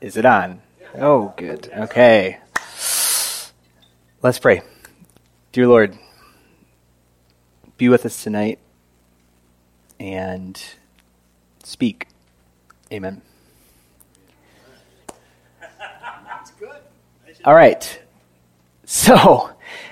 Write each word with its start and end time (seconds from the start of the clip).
Is 0.00 0.16
it 0.16 0.24
on? 0.24 0.62
Oh, 0.94 1.34
good. 1.36 1.70
Okay. 1.76 2.38
Let's 4.22 4.38
pray. 4.40 4.62
Dear 5.50 5.66
Lord, 5.66 5.98
be 7.76 7.88
with 7.88 8.06
us 8.06 8.22
tonight 8.22 8.60
and 9.98 10.62
speak. 11.64 12.06
Amen. 12.92 13.22
All 17.44 17.54
right. 17.54 18.00
So, 18.84 19.50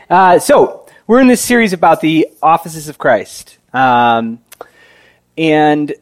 uh, 0.08 0.38
so 0.38 0.86
we're 1.08 1.20
in 1.20 1.26
this 1.26 1.40
series 1.40 1.72
about 1.72 2.00
the 2.00 2.28
offices 2.42 2.88
of 2.88 2.96
Christ, 2.96 3.58
um, 3.72 4.40
and 5.36 5.92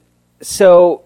so 0.40 1.04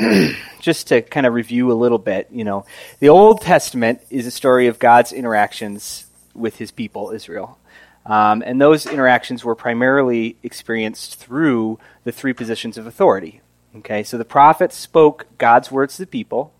just 0.60 0.88
to 0.88 1.02
kind 1.02 1.26
of 1.26 1.34
review 1.34 1.70
a 1.70 1.74
little 1.74 1.98
bit, 1.98 2.28
you 2.30 2.44
know, 2.44 2.64
the 3.00 3.08
Old 3.08 3.42
Testament 3.42 4.00
is 4.10 4.26
a 4.26 4.30
story 4.30 4.66
of 4.66 4.78
God's 4.78 5.12
interactions 5.12 6.06
with 6.34 6.56
his 6.56 6.70
people, 6.70 7.10
Israel. 7.10 7.58
Um, 8.06 8.42
and 8.44 8.60
those 8.60 8.86
interactions 8.86 9.44
were 9.44 9.54
primarily 9.54 10.36
experienced 10.42 11.16
through 11.16 11.78
the 12.04 12.12
three 12.12 12.32
positions 12.32 12.78
of 12.78 12.86
authority. 12.86 13.40
Okay, 13.76 14.02
so 14.02 14.18
the 14.18 14.24
prophets 14.24 14.76
spoke 14.76 15.26
God's 15.38 15.70
words 15.70 15.96
to 15.96 16.02
the 16.02 16.06
people, 16.06 16.52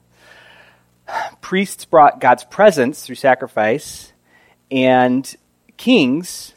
priests 1.40 1.84
brought 1.84 2.20
God's 2.20 2.44
presence 2.44 3.02
through 3.02 3.16
sacrifice, 3.16 4.12
and 4.70 5.34
kings 5.76 6.54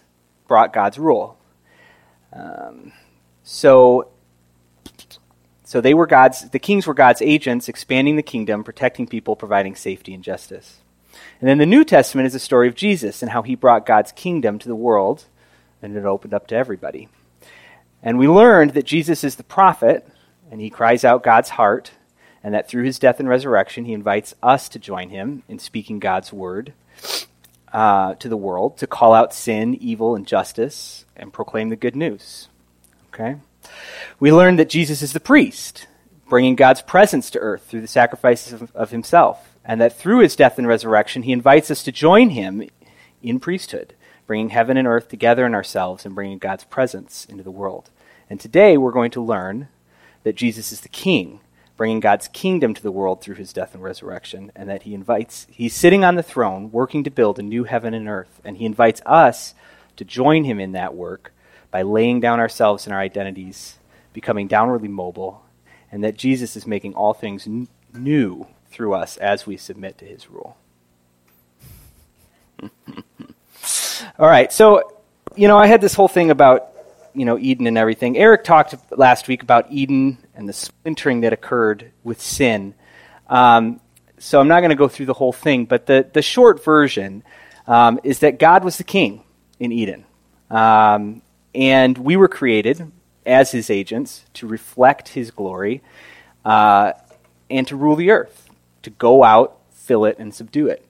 brought 0.47 0.73
God's 0.73 0.99
rule. 0.99 1.39
Um, 2.31 2.91
so 3.43 4.12
so 5.73 5.81
they 5.81 5.95
were 5.95 6.05
God's, 6.05 6.51
the 6.51 6.59
kings 6.59 6.85
were 6.85 6.93
God's 6.93 7.23
agents, 7.23 7.67
expanding 7.67 8.15
the 8.15 8.21
kingdom, 8.21 8.63
protecting 8.63 9.07
people, 9.07 9.35
providing 9.35 9.75
safety 9.75 10.13
and 10.13 10.23
justice. 10.23 10.77
And 11.41 11.49
then 11.49 11.57
the 11.57 11.65
New 11.65 11.83
Testament 11.83 12.27
is 12.27 12.33
the 12.33 12.37
story 12.37 12.67
of 12.67 12.75
Jesus 12.75 13.23
and 13.23 13.31
how 13.31 13.41
he 13.41 13.55
brought 13.55 13.87
God's 13.87 14.11
kingdom 14.11 14.59
to 14.59 14.67
the 14.67 14.75
world, 14.75 15.25
and 15.81 15.97
it 15.97 16.05
opened 16.05 16.31
up 16.31 16.45
to 16.49 16.55
everybody. 16.55 17.09
And 18.03 18.19
we 18.19 18.27
learned 18.27 18.75
that 18.75 18.85
Jesus 18.85 19.23
is 19.23 19.35
the 19.35 19.43
prophet, 19.43 20.07
and 20.51 20.61
he 20.61 20.69
cries 20.69 21.03
out 21.03 21.23
God's 21.23 21.49
heart, 21.49 21.89
and 22.43 22.53
that 22.53 22.69
through 22.69 22.83
his 22.83 22.99
death 22.99 23.19
and 23.19 23.27
resurrection, 23.27 23.85
he 23.85 23.93
invites 23.93 24.35
us 24.43 24.69
to 24.69 24.77
join 24.77 25.09
him 25.09 25.41
in 25.47 25.57
speaking 25.57 25.97
God's 25.97 26.31
word 26.31 26.73
uh, 27.73 28.13
to 28.13 28.29
the 28.29 28.37
world, 28.37 28.77
to 28.77 28.85
call 28.85 29.15
out 29.15 29.33
sin, 29.33 29.73
evil, 29.81 30.15
and 30.15 30.27
justice, 30.27 31.05
and 31.15 31.33
proclaim 31.33 31.69
the 31.69 31.75
good 31.75 31.95
news. 31.95 32.47
Okay? 33.11 33.37
We 34.19 34.31
learn 34.31 34.55
that 34.57 34.69
Jesus 34.69 35.01
is 35.01 35.13
the 35.13 35.19
priest, 35.19 35.87
bringing 36.29 36.55
God's 36.55 36.81
presence 36.81 37.29
to 37.31 37.39
earth 37.39 37.65
through 37.67 37.81
the 37.81 37.87
sacrifices 37.87 38.53
of, 38.53 38.75
of 38.75 38.91
himself, 38.91 39.57
and 39.65 39.79
that 39.81 39.97
through 39.97 40.19
his 40.19 40.35
death 40.35 40.57
and 40.57 40.67
resurrection, 40.67 41.23
he 41.23 41.31
invites 41.31 41.71
us 41.71 41.83
to 41.83 41.91
join 41.91 42.29
him 42.29 42.67
in 43.21 43.39
priesthood, 43.39 43.93
bringing 44.27 44.49
heaven 44.49 44.77
and 44.77 44.87
earth 44.87 45.09
together 45.09 45.45
in 45.45 45.53
ourselves 45.53 46.05
and 46.05 46.15
bringing 46.15 46.37
God's 46.37 46.63
presence 46.63 47.25
into 47.25 47.43
the 47.43 47.51
world. 47.51 47.89
And 48.29 48.39
today 48.39 48.77
we're 48.77 48.91
going 48.91 49.11
to 49.11 49.21
learn 49.21 49.67
that 50.23 50.35
Jesus 50.35 50.71
is 50.71 50.81
the 50.81 50.89
king, 50.89 51.39
bringing 51.75 51.99
God's 51.99 52.27
kingdom 52.29 52.73
to 52.73 52.83
the 52.83 52.91
world 52.91 53.21
through 53.21 53.35
his 53.35 53.53
death 53.53 53.73
and 53.73 53.83
resurrection, 53.83 54.51
and 54.55 54.69
that 54.69 54.83
he 54.83 54.93
invites, 54.93 55.47
he's 55.49 55.75
sitting 55.75 56.03
on 56.03 56.15
the 56.15 56.23
throne, 56.23 56.71
working 56.71 57.03
to 57.03 57.11
build 57.11 57.39
a 57.39 57.43
new 57.43 57.63
heaven 57.63 57.93
and 57.93 58.07
earth, 58.07 58.41
and 58.43 58.57
he 58.57 58.65
invites 58.65 59.01
us 59.05 59.53
to 59.97 60.05
join 60.05 60.43
him 60.43 60.59
in 60.59 60.71
that 60.71 60.95
work 60.95 61.33
by 61.73 61.81
laying 61.81 62.19
down 62.19 62.39
ourselves 62.39 62.85
and 62.85 62.93
our 62.93 62.99
identities, 62.99 63.79
becoming 64.13 64.47
downwardly 64.47 64.87
mobile, 64.87 65.43
and 65.91 66.03
that 66.03 66.15
Jesus 66.15 66.55
is 66.55 66.67
making 66.67 66.93
all 66.93 67.15
things 67.15 67.47
n- 67.47 67.67
new 67.95 68.45
through 68.69 68.93
us 68.93 69.17
as 69.17 69.47
we 69.47 69.57
submit 69.57 69.97
to 69.97 70.05
his 70.05 70.29
rule. 70.29 70.55
all 74.19 74.27
right, 74.27 74.53
so, 74.53 75.01
you 75.35 75.47
know, 75.47 75.57
I 75.57 75.65
had 75.65 75.81
this 75.81 75.95
whole 75.95 76.07
thing 76.07 76.29
about, 76.29 76.69
you 77.15 77.25
know, 77.25 77.39
Eden 77.39 77.65
and 77.65 77.75
everything. 77.75 78.19
Eric 78.19 78.43
talked 78.43 78.75
last 78.95 79.27
week 79.27 79.41
about 79.41 79.71
Eden 79.71 80.19
and 80.35 80.47
the 80.47 80.53
splintering 80.53 81.21
that 81.21 81.33
occurred 81.33 81.89
with 82.03 82.21
sin. 82.21 82.75
Um, 83.27 83.81
so 84.19 84.39
I'm 84.39 84.47
not 84.47 84.59
going 84.59 84.69
to 84.69 84.75
go 84.75 84.87
through 84.87 85.07
the 85.07 85.13
whole 85.13 85.33
thing, 85.33 85.65
but 85.65 85.87
the, 85.87 86.07
the 86.13 86.21
short 86.21 86.63
version 86.63 87.23
um, 87.65 87.99
is 88.03 88.19
that 88.19 88.37
God 88.37 88.63
was 88.63 88.77
the 88.77 88.83
king 88.83 89.23
in 89.59 89.71
Eden. 89.71 90.05
Um, 90.51 91.22
and 91.55 91.97
we 91.97 92.15
were 92.15 92.27
created 92.27 92.91
as 93.25 93.51
his 93.51 93.69
agents 93.69 94.25
to 94.33 94.47
reflect 94.47 95.09
his 95.09 95.31
glory 95.31 95.81
uh, 96.43 96.93
and 97.49 97.67
to 97.67 97.75
rule 97.75 97.95
the 97.95 98.11
earth, 98.11 98.49
to 98.81 98.89
go 98.89 99.23
out, 99.23 99.57
fill 99.71 100.05
it, 100.05 100.17
and 100.19 100.33
subdue 100.33 100.67
it. 100.67 100.85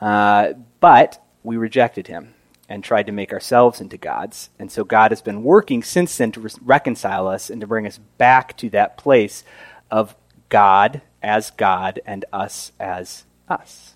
Uh, 0.00 0.54
but 0.80 1.24
we 1.42 1.56
rejected 1.56 2.08
him 2.08 2.34
and 2.68 2.82
tried 2.82 3.06
to 3.06 3.12
make 3.12 3.32
ourselves 3.32 3.80
into 3.80 3.96
gods. 3.96 4.50
And 4.58 4.72
so 4.72 4.82
God 4.84 5.10
has 5.10 5.22
been 5.22 5.42
working 5.42 5.82
since 5.82 6.16
then 6.16 6.32
to 6.32 6.40
re- 6.40 6.50
reconcile 6.62 7.28
us 7.28 7.50
and 7.50 7.60
to 7.60 7.66
bring 7.66 7.86
us 7.86 7.98
back 7.98 8.56
to 8.58 8.70
that 8.70 8.96
place 8.96 9.44
of 9.90 10.16
God 10.48 11.02
as 11.22 11.50
God 11.50 12.00
and 12.06 12.24
us 12.32 12.72
as 12.80 13.24
us. 13.48 13.94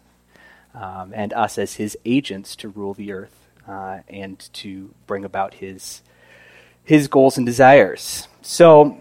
Um, 0.75 1.13
and 1.15 1.33
us 1.33 1.57
as 1.57 1.75
his 1.75 1.97
agents 2.05 2.55
to 2.57 2.69
rule 2.69 2.93
the 2.93 3.11
earth 3.11 3.46
uh, 3.69 3.99
and 4.09 4.39
to 4.55 4.95
bring 5.07 5.25
about 5.25 5.55
his 5.55 6.03
his 6.85 7.09
goals 7.09 7.37
and 7.37 7.45
desires. 7.45 8.29
So, 8.43 8.97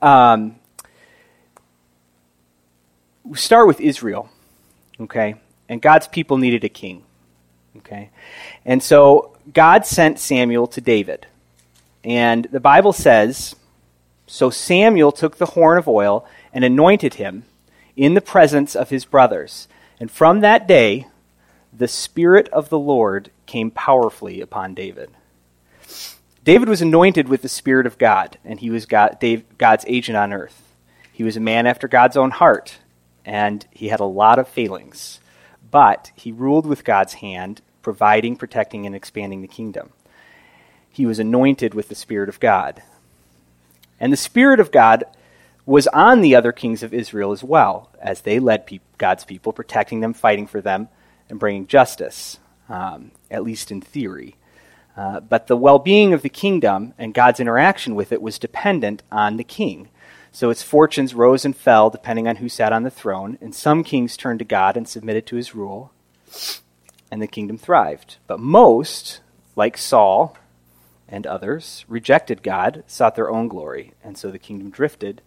um, 0.00 0.54
we 3.24 3.36
start 3.36 3.66
with 3.66 3.80
Israel, 3.80 4.28
okay, 5.00 5.34
and 5.68 5.82
God's 5.82 6.06
people 6.06 6.36
needed 6.36 6.62
a 6.62 6.68
king, 6.68 7.02
okay, 7.78 8.10
and 8.64 8.80
so 8.82 9.36
God 9.52 9.84
sent 9.84 10.20
Samuel 10.20 10.68
to 10.68 10.80
David, 10.80 11.26
and 12.04 12.44
the 12.52 12.60
Bible 12.60 12.92
says, 12.92 13.56
so 14.28 14.48
Samuel 14.48 15.10
took 15.10 15.38
the 15.38 15.46
horn 15.46 15.76
of 15.76 15.88
oil 15.88 16.24
and 16.52 16.64
anointed 16.64 17.14
him 17.14 17.44
in 17.96 18.14
the 18.14 18.20
presence 18.20 18.76
of 18.76 18.90
his 18.90 19.04
brothers, 19.04 19.66
and 19.98 20.08
from 20.08 20.38
that 20.40 20.68
day 20.68 21.07
the 21.78 21.88
Spirit 21.88 22.48
of 22.48 22.70
the 22.70 22.78
Lord 22.78 23.30
came 23.46 23.70
powerfully 23.70 24.40
upon 24.40 24.74
David. 24.74 25.10
David 26.42 26.68
was 26.68 26.82
anointed 26.82 27.28
with 27.28 27.42
the 27.42 27.48
Spirit 27.48 27.86
of 27.86 27.98
God, 27.98 28.36
and 28.44 28.58
he 28.58 28.68
was 28.68 28.84
God, 28.84 29.18
Dave, 29.20 29.44
God's 29.58 29.84
agent 29.86 30.16
on 30.16 30.32
earth. 30.32 30.74
He 31.12 31.22
was 31.22 31.36
a 31.36 31.40
man 31.40 31.66
after 31.66 31.86
God's 31.86 32.16
own 32.16 32.32
heart, 32.32 32.78
and 33.24 33.64
he 33.70 33.88
had 33.88 34.00
a 34.00 34.04
lot 34.04 34.40
of 34.40 34.48
failings. 34.48 35.20
But 35.70 36.10
he 36.16 36.32
ruled 36.32 36.66
with 36.66 36.84
God's 36.84 37.14
hand, 37.14 37.62
providing, 37.82 38.34
protecting, 38.34 38.84
and 38.84 38.94
expanding 38.96 39.42
the 39.42 39.48
kingdom. 39.48 39.90
He 40.90 41.06
was 41.06 41.20
anointed 41.20 41.74
with 41.74 41.88
the 41.88 41.94
Spirit 41.94 42.28
of 42.28 42.40
God. 42.40 42.82
And 44.00 44.12
the 44.12 44.16
Spirit 44.16 44.58
of 44.58 44.72
God 44.72 45.04
was 45.64 45.86
on 45.88 46.22
the 46.22 46.34
other 46.34 46.50
kings 46.50 46.82
of 46.82 46.94
Israel 46.94 47.30
as 47.30 47.44
well, 47.44 47.90
as 48.00 48.22
they 48.22 48.40
led 48.40 48.66
pe- 48.66 48.80
God's 48.96 49.24
people, 49.24 49.52
protecting 49.52 50.00
them, 50.00 50.14
fighting 50.14 50.46
for 50.48 50.60
them, 50.60 50.88
and 51.28 51.38
bringing 51.38 51.66
justice, 51.66 52.38
um, 52.68 53.10
at 53.30 53.42
least 53.42 53.70
in 53.70 53.80
theory. 53.80 54.36
Uh, 54.96 55.20
but 55.20 55.46
the 55.46 55.56
well 55.56 55.78
being 55.78 56.12
of 56.12 56.22
the 56.22 56.28
kingdom 56.28 56.92
and 56.98 57.14
God's 57.14 57.40
interaction 57.40 57.94
with 57.94 58.10
it 58.12 58.20
was 58.20 58.38
dependent 58.38 59.02
on 59.12 59.36
the 59.36 59.44
king. 59.44 59.88
So 60.32 60.50
its 60.50 60.62
fortunes 60.62 61.14
rose 61.14 61.44
and 61.44 61.56
fell 61.56 61.88
depending 61.88 62.28
on 62.28 62.36
who 62.36 62.48
sat 62.48 62.72
on 62.72 62.82
the 62.82 62.90
throne, 62.90 63.38
and 63.40 63.54
some 63.54 63.82
kings 63.82 64.16
turned 64.16 64.40
to 64.40 64.44
God 64.44 64.76
and 64.76 64.88
submitted 64.88 65.26
to 65.26 65.36
his 65.36 65.54
rule, 65.54 65.92
and 67.10 67.22
the 67.22 67.26
kingdom 67.26 67.58
thrived. 67.58 68.16
But 68.26 68.40
most, 68.40 69.20
like 69.56 69.78
Saul 69.78 70.36
and 71.08 71.26
others, 71.26 71.84
rejected 71.88 72.42
God, 72.42 72.84
sought 72.86 73.14
their 73.14 73.30
own 73.30 73.48
glory, 73.48 73.94
and 74.04 74.18
so 74.18 74.30
the 74.30 74.38
kingdom 74.38 74.70
drifted 74.70 75.22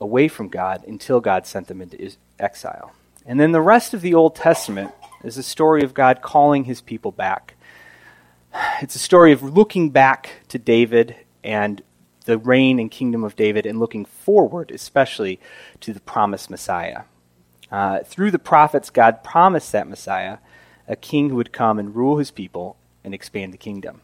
away 0.00 0.28
from 0.28 0.48
God 0.48 0.84
until 0.86 1.20
God 1.20 1.46
sent 1.46 1.68
them 1.68 1.80
into 1.80 2.12
exile. 2.38 2.94
And 3.26 3.40
then 3.40 3.52
the 3.52 3.60
rest 3.60 3.94
of 3.94 4.00
the 4.00 4.14
Old 4.14 4.34
Testament 4.34 4.92
is 5.22 5.38
a 5.38 5.42
story 5.42 5.82
of 5.82 5.94
God 5.94 6.20
calling 6.20 6.64
his 6.64 6.80
people 6.80 7.12
back. 7.12 7.54
It's 8.80 8.94
a 8.94 9.00
story 9.00 9.32
of 9.32 9.42
looking 9.42 9.90
back 9.90 10.42
to 10.48 10.58
David 10.58 11.16
and 11.42 11.82
the 12.24 12.38
reign 12.38 12.78
and 12.78 12.90
kingdom 12.90 13.24
of 13.24 13.36
David 13.36 13.66
and 13.66 13.78
looking 13.80 14.04
forward, 14.04 14.70
especially 14.70 15.40
to 15.80 15.92
the 15.92 16.00
promised 16.00 16.50
Messiah. 16.50 17.02
Uh, 17.70 18.00
through 18.00 18.30
the 18.30 18.38
prophets, 18.38 18.90
God 18.90 19.24
promised 19.24 19.72
that 19.72 19.88
Messiah, 19.88 20.38
a 20.86 20.96
king 20.96 21.30
who 21.30 21.36
would 21.36 21.52
come 21.52 21.78
and 21.78 21.94
rule 21.94 22.18
his 22.18 22.30
people 22.30 22.76
and 23.02 23.14
expand 23.14 23.52
the 23.52 23.58
kingdom. 23.58 24.00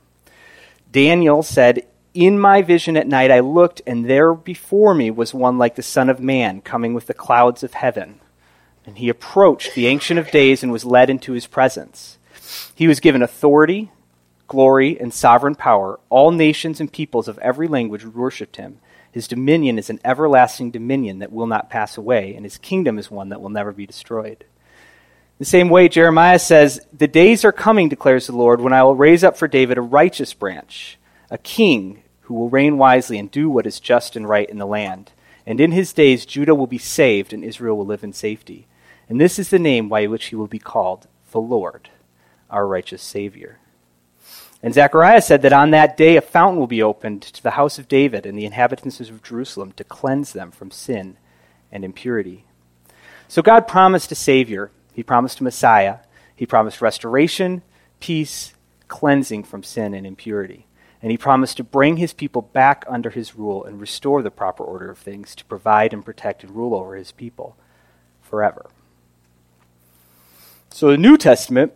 Daniel 0.90 1.42
said, 1.42 1.86
In 2.14 2.38
my 2.38 2.62
vision 2.62 2.96
at 2.96 3.06
night 3.06 3.30
I 3.30 3.40
looked, 3.40 3.80
and 3.86 4.06
there 4.06 4.34
before 4.34 4.94
me 4.94 5.10
was 5.10 5.32
one 5.32 5.56
like 5.56 5.76
the 5.76 5.82
Son 5.82 6.08
of 6.08 6.20
Man 6.20 6.60
coming 6.60 6.94
with 6.94 7.06
the 7.06 7.14
clouds 7.14 7.62
of 7.62 7.74
heaven. 7.74 8.20
And 8.86 8.98
he 8.98 9.08
approached 9.08 9.74
the 9.74 9.86
Ancient 9.86 10.18
of 10.18 10.30
Days 10.30 10.62
and 10.62 10.72
was 10.72 10.84
led 10.84 11.10
into 11.10 11.32
his 11.32 11.46
presence. 11.46 12.18
He 12.74 12.88
was 12.88 13.00
given 13.00 13.22
authority, 13.22 13.90
glory, 14.48 14.98
and 14.98 15.12
sovereign 15.14 15.54
power. 15.54 16.00
All 16.08 16.32
nations 16.32 16.80
and 16.80 16.92
peoples 16.92 17.28
of 17.28 17.38
every 17.38 17.68
language 17.68 18.04
worshipped 18.04 18.56
him. 18.56 18.80
His 19.12 19.28
dominion 19.28 19.78
is 19.78 19.90
an 19.90 20.00
everlasting 20.04 20.70
dominion 20.70 21.18
that 21.18 21.32
will 21.32 21.46
not 21.46 21.70
pass 21.70 21.96
away, 21.96 22.34
and 22.34 22.44
his 22.44 22.58
kingdom 22.58 22.98
is 22.98 23.10
one 23.10 23.30
that 23.30 23.40
will 23.40 23.48
never 23.48 23.72
be 23.72 23.86
destroyed. 23.86 24.44
The 25.38 25.44
same 25.44 25.68
way, 25.68 25.88
Jeremiah 25.88 26.38
says, 26.38 26.80
The 26.92 27.08
days 27.08 27.44
are 27.44 27.52
coming, 27.52 27.88
declares 27.88 28.26
the 28.26 28.36
Lord, 28.36 28.60
when 28.60 28.72
I 28.72 28.82
will 28.82 28.94
raise 28.94 29.24
up 29.24 29.36
for 29.36 29.48
David 29.48 29.78
a 29.78 29.82
righteous 29.82 30.34
branch, 30.34 30.98
a 31.30 31.38
king 31.38 32.02
who 32.22 32.34
will 32.34 32.50
reign 32.50 32.78
wisely 32.78 33.18
and 33.18 33.30
do 33.30 33.48
what 33.48 33.66
is 33.66 33.80
just 33.80 34.16
and 34.16 34.28
right 34.28 34.48
in 34.48 34.58
the 34.58 34.66
land. 34.66 35.12
And 35.46 35.60
in 35.60 35.72
his 35.72 35.92
days 35.92 36.26
Judah 36.26 36.54
will 36.54 36.66
be 36.66 36.78
saved, 36.78 37.32
and 37.32 37.42
Israel 37.42 37.76
will 37.76 37.86
live 37.86 38.04
in 38.04 38.12
safety. 38.12 38.66
And 39.10 39.20
this 39.20 39.40
is 39.40 39.50
the 39.50 39.58
name 39.58 39.88
by 39.88 40.06
which 40.06 40.26
he 40.26 40.36
will 40.36 40.46
be 40.46 40.60
called, 40.60 41.08
the 41.32 41.40
Lord, 41.40 41.90
our 42.48 42.64
righteous 42.64 43.02
Savior. 43.02 43.58
And 44.62 44.72
Zechariah 44.72 45.20
said 45.20 45.42
that 45.42 45.52
on 45.52 45.72
that 45.72 45.96
day 45.96 46.16
a 46.16 46.20
fountain 46.20 46.60
will 46.60 46.68
be 46.68 46.80
opened 46.80 47.22
to 47.22 47.42
the 47.42 47.52
house 47.52 47.76
of 47.76 47.88
David 47.88 48.24
and 48.24 48.38
the 48.38 48.44
inhabitants 48.44 49.00
of 49.00 49.20
Jerusalem 49.24 49.72
to 49.72 49.82
cleanse 49.82 50.32
them 50.32 50.52
from 50.52 50.70
sin 50.70 51.16
and 51.72 51.84
impurity. 51.84 52.44
So 53.26 53.42
God 53.42 53.66
promised 53.66 54.12
a 54.12 54.14
Savior, 54.14 54.70
He 54.92 55.02
promised 55.02 55.40
a 55.40 55.44
Messiah, 55.44 55.96
He 56.36 56.46
promised 56.46 56.80
restoration, 56.80 57.62
peace, 57.98 58.54
cleansing 58.86 59.42
from 59.42 59.64
sin 59.64 59.92
and 59.92 60.06
impurity. 60.06 60.68
And 61.02 61.10
He 61.10 61.18
promised 61.18 61.56
to 61.56 61.64
bring 61.64 61.96
His 61.96 62.12
people 62.12 62.42
back 62.42 62.84
under 62.88 63.10
His 63.10 63.34
rule 63.34 63.64
and 63.64 63.80
restore 63.80 64.22
the 64.22 64.30
proper 64.30 64.62
order 64.62 64.88
of 64.88 64.98
things 64.98 65.34
to 65.34 65.44
provide 65.46 65.92
and 65.92 66.04
protect 66.04 66.44
and 66.44 66.54
rule 66.54 66.76
over 66.76 66.94
His 66.94 67.10
people 67.10 67.56
forever. 68.22 68.66
So 70.72 70.90
the 70.90 70.96
New 70.96 71.16
Testament 71.16 71.72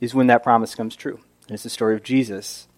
is 0.00 0.14
when 0.14 0.28
that 0.28 0.42
promise 0.42 0.74
comes 0.74 0.94
true. 0.94 1.20
And 1.46 1.54
it's 1.54 1.64
the 1.64 1.70
story 1.70 1.96
of 1.96 2.02
Jesus. 2.02 2.68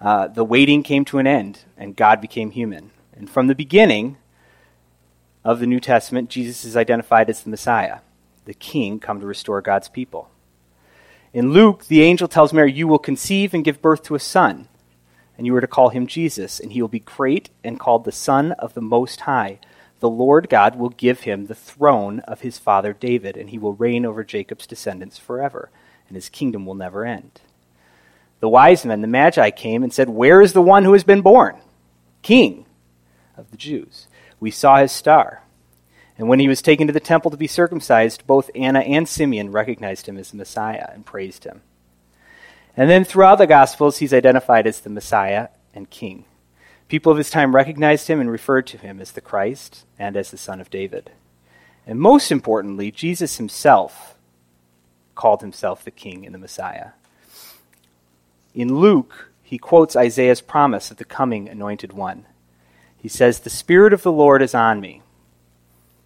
Uh, 0.00 0.28
the 0.28 0.44
waiting 0.44 0.82
came 0.82 1.04
to 1.06 1.18
an 1.18 1.26
end, 1.26 1.60
and 1.76 1.96
God 1.96 2.20
became 2.20 2.52
human. 2.52 2.92
And 3.12 3.28
from 3.28 3.48
the 3.48 3.54
beginning 3.54 4.16
of 5.44 5.58
the 5.58 5.66
New 5.66 5.80
Testament, 5.80 6.30
Jesus 6.30 6.64
is 6.64 6.76
identified 6.76 7.28
as 7.28 7.42
the 7.42 7.50
Messiah, 7.50 7.98
the 8.44 8.54
King 8.54 9.00
come 9.00 9.20
to 9.20 9.26
restore 9.26 9.60
God's 9.60 9.88
people. 9.88 10.30
In 11.32 11.52
Luke, 11.52 11.86
the 11.86 12.02
angel 12.02 12.28
tells 12.28 12.52
Mary, 12.52 12.72
You 12.72 12.86
will 12.86 12.98
conceive 12.98 13.52
and 13.52 13.64
give 13.64 13.82
birth 13.82 14.02
to 14.04 14.14
a 14.14 14.20
son, 14.20 14.68
and 15.36 15.46
you 15.46 15.54
are 15.56 15.60
to 15.60 15.66
call 15.66 15.88
him 15.88 16.06
Jesus, 16.06 16.60
and 16.60 16.72
he 16.72 16.80
will 16.80 16.88
be 16.88 17.00
great 17.00 17.50
and 17.64 17.80
called 17.80 18.04
the 18.04 18.12
Son 18.12 18.52
of 18.52 18.74
the 18.74 18.80
Most 18.80 19.22
High. 19.22 19.58
The 20.00 20.08
Lord 20.08 20.48
God 20.48 20.76
will 20.76 20.90
give 20.90 21.20
him 21.20 21.46
the 21.46 21.54
throne 21.54 22.20
of 22.20 22.42
his 22.42 22.58
father 22.58 22.92
David, 22.92 23.36
and 23.36 23.50
he 23.50 23.58
will 23.58 23.72
reign 23.72 24.06
over 24.06 24.22
Jacob's 24.22 24.66
descendants 24.66 25.18
forever 25.18 25.70
and 26.08 26.16
his 26.16 26.28
kingdom 26.28 26.66
will 26.66 26.74
never 26.74 27.04
end. 27.04 27.40
The 28.40 28.48
wise 28.48 28.84
men, 28.84 29.00
the 29.00 29.06
Magi, 29.06 29.50
came 29.50 29.82
and 29.82 29.92
said, 29.92 30.08
Where 30.08 30.40
is 30.40 30.52
the 30.52 30.62
one 30.62 30.84
who 30.84 30.94
has 30.94 31.04
been 31.04 31.22
born? 31.22 31.56
King 32.22 32.66
of 33.36 33.50
the 33.50 33.56
Jews. 33.56 34.06
We 34.40 34.50
saw 34.50 34.76
his 34.78 34.92
star. 34.92 35.42
And 36.16 36.28
when 36.28 36.40
he 36.40 36.48
was 36.48 36.62
taken 36.62 36.86
to 36.86 36.92
the 36.92 37.00
temple 37.00 37.30
to 37.30 37.36
be 37.36 37.46
circumcised, 37.46 38.26
both 38.26 38.50
Anna 38.54 38.80
and 38.80 39.08
Simeon 39.08 39.52
recognized 39.52 40.06
him 40.06 40.16
as 40.16 40.30
the 40.30 40.36
Messiah 40.36 40.90
and 40.92 41.06
praised 41.06 41.44
him. 41.44 41.62
And 42.76 42.88
then 42.88 43.04
throughout 43.04 43.38
the 43.38 43.46
Gospels, 43.46 43.98
he's 43.98 44.14
identified 44.14 44.66
as 44.66 44.80
the 44.80 44.90
Messiah 44.90 45.48
and 45.74 45.90
King. 45.90 46.24
People 46.88 47.12
of 47.12 47.18
his 47.18 47.30
time 47.30 47.54
recognized 47.54 48.08
him 48.08 48.20
and 48.20 48.30
referred 48.30 48.66
to 48.68 48.78
him 48.78 49.00
as 49.00 49.12
the 49.12 49.20
Christ 49.20 49.84
and 49.98 50.16
as 50.16 50.30
the 50.30 50.38
Son 50.38 50.60
of 50.60 50.70
David. 50.70 51.10
And 51.86 52.00
most 52.00 52.32
importantly, 52.32 52.90
Jesus 52.90 53.36
himself 53.36 54.16
called 55.14 55.40
himself 55.40 55.84
the 55.84 55.90
King 55.90 56.24
and 56.24 56.34
the 56.34 56.38
Messiah. 56.38 56.90
In 58.54 58.76
Luke, 58.76 59.30
he 59.42 59.58
quotes 59.58 59.96
Isaiah's 59.96 60.40
promise 60.40 60.90
of 60.90 60.96
the 60.98 61.04
coming 61.04 61.48
anointed 61.48 61.92
one. 61.92 62.26
He 62.96 63.08
says, 63.08 63.40
The 63.40 63.50
Spirit 63.50 63.92
of 63.92 64.02
the 64.02 64.12
Lord 64.12 64.42
is 64.42 64.54
on 64.54 64.80
me, 64.80 65.02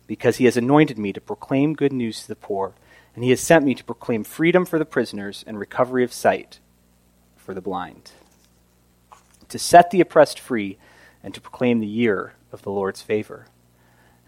because 0.06 0.37
he 0.37 0.44
has 0.44 0.56
anointed 0.56 0.99
me 0.99 1.12
to 1.12 1.20
proclaim 1.20 1.75
good 1.75 1.93
news 1.93 2.23
to 2.23 2.28
the 2.28 2.37
poor, 2.37 2.75
and 3.14 3.25
he 3.25 3.31
has 3.31 3.40
sent 3.40 3.64
me 3.64 3.75
to 3.75 3.85
proclaim 3.85 4.25
freedom 4.25 4.64
for 4.64 4.78
the 4.78 4.85
prisoners 4.85 5.44
and 5.46 5.58
recovery 5.58 6.05
of 6.05 6.12
sight 6.12 6.61
for 7.37 7.52
the 7.55 7.61
blind, 7.61 8.12
to 9.52 9.58
set 9.58 9.90
the 9.90 10.00
oppressed 10.00 10.40
free, 10.40 10.78
and 11.22 11.32
to 11.34 11.40
proclaim 11.40 11.81
the 11.81 11.87
year 11.87 12.34
of 12.50 12.62
the 12.62 12.70
Lord's 12.70 13.00
favor. 13.00 13.46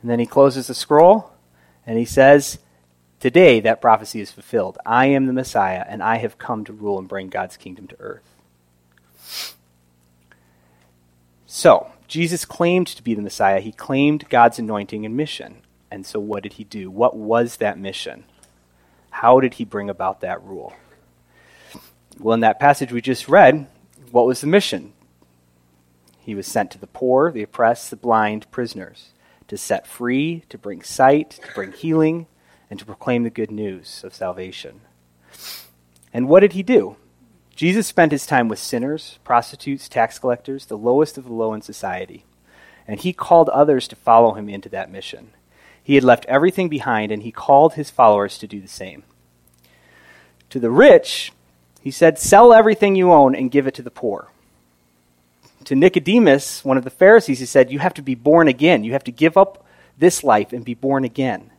And 0.00 0.10
then 0.10 0.20
he 0.20 0.26
closes 0.26 0.68
the 0.68 0.74
scroll, 0.74 1.32
and 1.86 1.98
he 1.98 2.04
says, 2.04 2.58
Today, 3.20 3.58
that 3.60 3.80
prophecy 3.80 4.20
is 4.20 4.30
fulfilled. 4.30 4.78
I 4.84 5.06
am 5.06 5.26
the 5.26 5.32
Messiah, 5.32 5.84
and 5.88 6.02
I 6.02 6.16
have 6.16 6.38
come 6.38 6.64
to 6.66 6.72
rule 6.72 6.98
and 6.98 7.08
bring 7.08 7.28
God's 7.28 7.56
kingdom 7.56 7.86
to 7.88 7.96
earth. 7.98 8.34
So, 11.46 11.90
Jesus 12.06 12.44
claimed 12.44 12.86
to 12.88 13.02
be 13.02 13.14
the 13.14 13.22
Messiah. 13.22 13.60
He 13.60 13.72
claimed 13.72 14.28
God's 14.28 14.58
anointing 14.58 15.06
and 15.06 15.16
mission. 15.16 15.62
And 15.90 16.04
so, 16.04 16.20
what 16.20 16.42
did 16.42 16.54
he 16.54 16.64
do? 16.64 16.90
What 16.90 17.16
was 17.16 17.56
that 17.56 17.78
mission? 17.78 18.24
How 19.10 19.40
did 19.40 19.54
he 19.54 19.64
bring 19.64 19.88
about 19.88 20.20
that 20.20 20.42
rule? 20.42 20.74
Well, 22.18 22.34
in 22.34 22.40
that 22.40 22.60
passage 22.60 22.92
we 22.92 23.00
just 23.00 23.28
read, 23.28 23.66
what 24.10 24.26
was 24.26 24.40
the 24.40 24.46
mission? 24.46 24.92
He 26.24 26.34
was 26.34 26.46
sent 26.46 26.70
to 26.70 26.78
the 26.78 26.86
poor, 26.86 27.30
the 27.30 27.42
oppressed, 27.42 27.90
the 27.90 27.96
blind, 27.96 28.50
prisoners, 28.50 29.10
to 29.46 29.58
set 29.58 29.86
free, 29.86 30.44
to 30.48 30.56
bring 30.56 30.82
sight, 30.82 31.32
to 31.32 31.54
bring 31.54 31.72
healing, 31.72 32.26
and 32.70 32.78
to 32.78 32.86
proclaim 32.86 33.24
the 33.24 33.30
good 33.30 33.50
news 33.50 34.02
of 34.04 34.14
salvation. 34.14 34.80
And 36.14 36.26
what 36.26 36.40
did 36.40 36.54
he 36.54 36.62
do? 36.62 36.96
Jesus 37.54 37.86
spent 37.86 38.10
his 38.10 38.24
time 38.24 38.48
with 38.48 38.58
sinners, 38.58 39.18
prostitutes, 39.22 39.86
tax 39.86 40.18
collectors, 40.18 40.64
the 40.64 40.78
lowest 40.78 41.18
of 41.18 41.24
the 41.24 41.32
low 41.32 41.52
in 41.52 41.60
society. 41.60 42.24
And 42.88 42.98
he 42.98 43.12
called 43.12 43.50
others 43.50 43.86
to 43.88 43.96
follow 43.96 44.32
him 44.32 44.48
into 44.48 44.70
that 44.70 44.90
mission. 44.90 45.30
He 45.82 45.94
had 45.94 46.04
left 46.04 46.24
everything 46.24 46.70
behind, 46.70 47.12
and 47.12 47.22
he 47.22 47.32
called 47.32 47.74
his 47.74 47.90
followers 47.90 48.38
to 48.38 48.46
do 48.46 48.62
the 48.62 48.66
same. 48.66 49.02
To 50.48 50.58
the 50.58 50.70
rich, 50.70 51.32
he 51.82 51.90
said, 51.90 52.18
Sell 52.18 52.54
everything 52.54 52.96
you 52.96 53.12
own 53.12 53.34
and 53.34 53.50
give 53.50 53.66
it 53.66 53.74
to 53.74 53.82
the 53.82 53.90
poor. 53.90 54.30
To 55.64 55.74
Nicodemus, 55.74 56.64
one 56.64 56.76
of 56.76 56.84
the 56.84 56.90
Pharisees, 56.90 57.38
he 57.38 57.46
said, 57.46 57.70
You 57.70 57.78
have 57.78 57.94
to 57.94 58.02
be 58.02 58.14
born 58.14 58.48
again. 58.48 58.84
You 58.84 58.92
have 58.92 59.04
to 59.04 59.12
give 59.12 59.36
up 59.36 59.64
this 59.96 60.22
life 60.22 60.52
and 60.52 60.64
be 60.64 60.74
born 60.74 61.04
again. 61.04 61.50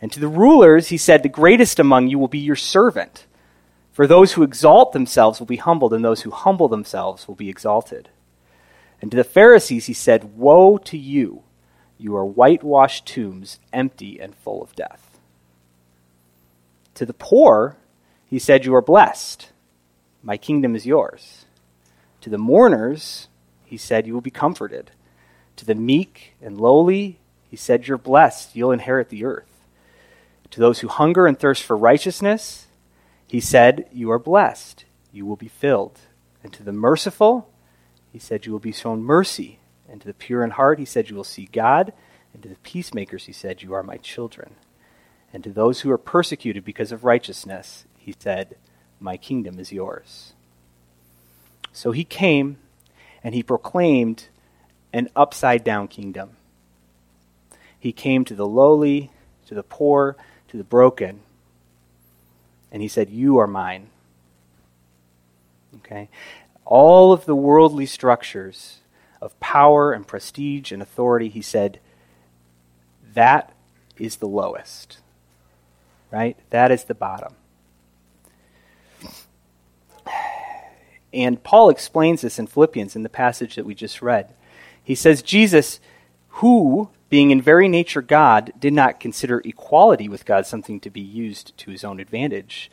And 0.00 0.10
to 0.12 0.20
the 0.20 0.28
rulers, 0.28 0.88
he 0.88 0.96
said, 0.96 1.22
The 1.22 1.28
greatest 1.28 1.78
among 1.78 2.08
you 2.08 2.18
will 2.18 2.28
be 2.28 2.38
your 2.38 2.56
servant. 2.56 3.26
For 3.92 4.06
those 4.06 4.32
who 4.32 4.42
exalt 4.42 4.92
themselves 4.92 5.38
will 5.38 5.46
be 5.46 5.56
humbled, 5.56 5.94
and 5.94 6.04
those 6.04 6.22
who 6.22 6.30
humble 6.30 6.68
themselves 6.68 7.28
will 7.28 7.36
be 7.36 7.48
exalted. 7.48 8.08
And 9.00 9.10
to 9.12 9.16
the 9.16 9.24
Pharisees, 9.24 9.86
he 9.86 9.92
said, 9.92 10.36
Woe 10.36 10.78
to 10.78 10.98
you! 10.98 11.44
You 11.96 12.16
are 12.16 12.24
whitewashed 12.24 13.06
tombs, 13.06 13.60
empty 13.72 14.20
and 14.20 14.34
full 14.34 14.62
of 14.62 14.74
death. 14.74 15.20
To 16.94 17.06
the 17.06 17.14
poor, 17.14 17.76
he 18.26 18.40
said, 18.40 18.64
You 18.64 18.74
are 18.74 18.82
blessed. 18.82 19.50
My 20.24 20.36
kingdom 20.36 20.74
is 20.74 20.86
yours. 20.86 21.44
To 22.22 22.30
the 22.30 22.38
mourners, 22.38 23.28
he 23.74 23.78
said, 23.78 24.06
You 24.06 24.14
will 24.14 24.20
be 24.20 24.30
comforted. 24.30 24.92
To 25.56 25.64
the 25.64 25.74
meek 25.74 26.34
and 26.40 26.60
lowly, 26.60 27.18
he 27.50 27.56
said, 27.56 27.88
You're 27.88 27.98
blessed. 27.98 28.54
You'll 28.54 28.70
inherit 28.70 29.08
the 29.08 29.24
earth. 29.24 29.50
To 30.52 30.60
those 30.60 30.78
who 30.78 30.86
hunger 30.86 31.26
and 31.26 31.36
thirst 31.36 31.64
for 31.64 31.76
righteousness, 31.76 32.68
he 33.26 33.40
said, 33.40 33.88
You 33.90 34.12
are 34.12 34.20
blessed. 34.20 34.84
You 35.10 35.26
will 35.26 35.34
be 35.34 35.48
filled. 35.48 35.98
And 36.44 36.52
to 36.52 36.62
the 36.62 36.70
merciful, 36.70 37.50
he 38.12 38.20
said, 38.20 38.46
You 38.46 38.52
will 38.52 38.60
be 38.60 38.70
shown 38.70 39.02
mercy. 39.02 39.58
And 39.88 40.00
to 40.00 40.06
the 40.06 40.14
pure 40.14 40.44
in 40.44 40.52
heart, 40.52 40.78
he 40.78 40.84
said, 40.84 41.10
You 41.10 41.16
will 41.16 41.24
see 41.24 41.48
God. 41.52 41.92
And 42.32 42.44
to 42.44 42.48
the 42.48 42.62
peacemakers, 42.62 43.24
he 43.24 43.32
said, 43.32 43.60
You 43.60 43.74
are 43.74 43.82
my 43.82 43.96
children. 43.96 44.54
And 45.32 45.42
to 45.42 45.50
those 45.50 45.80
who 45.80 45.90
are 45.90 45.98
persecuted 45.98 46.64
because 46.64 46.92
of 46.92 47.02
righteousness, 47.02 47.86
he 47.98 48.14
said, 48.16 48.54
My 49.00 49.16
kingdom 49.16 49.58
is 49.58 49.72
yours. 49.72 50.34
So 51.72 51.90
he 51.90 52.04
came 52.04 52.58
and 53.24 53.34
he 53.34 53.42
proclaimed 53.42 54.28
an 54.92 55.08
upside 55.16 55.64
down 55.64 55.88
kingdom. 55.88 56.36
He 57.78 57.90
came 57.90 58.24
to 58.26 58.34
the 58.34 58.46
lowly, 58.46 59.10
to 59.46 59.54
the 59.54 59.62
poor, 59.64 60.16
to 60.48 60.56
the 60.56 60.64
broken. 60.64 61.20
And 62.70 62.82
he 62.82 62.88
said, 62.88 63.10
You 63.10 63.38
are 63.38 63.46
mine. 63.46 63.88
Okay? 65.78 66.08
All 66.64 67.12
of 67.12 67.24
the 67.24 67.34
worldly 67.34 67.86
structures 67.86 68.78
of 69.20 69.38
power 69.40 69.92
and 69.92 70.06
prestige 70.06 70.70
and 70.70 70.80
authority, 70.80 71.28
he 71.28 71.42
said, 71.42 71.80
that 73.14 73.52
is 73.96 74.16
the 74.16 74.28
lowest. 74.28 74.98
Right? 76.10 76.36
That 76.50 76.70
is 76.70 76.84
the 76.84 76.94
bottom. 76.94 77.34
And 81.14 81.42
Paul 81.42 81.70
explains 81.70 82.22
this 82.22 82.38
in 82.38 82.48
Philippians 82.48 82.96
in 82.96 83.04
the 83.04 83.08
passage 83.08 83.54
that 83.54 83.64
we 83.64 83.74
just 83.74 84.02
read. 84.02 84.34
He 84.82 84.96
says, 84.96 85.22
Jesus, 85.22 85.80
who 86.28 86.90
being 87.08 87.30
in 87.30 87.40
very 87.40 87.68
nature 87.68 88.02
God, 88.02 88.52
did 88.58 88.72
not 88.72 88.98
consider 88.98 89.40
equality 89.44 90.08
with 90.08 90.26
God 90.26 90.46
something 90.46 90.80
to 90.80 90.90
be 90.90 91.00
used 91.00 91.56
to 91.58 91.70
his 91.70 91.84
own 91.84 92.00
advantage. 92.00 92.70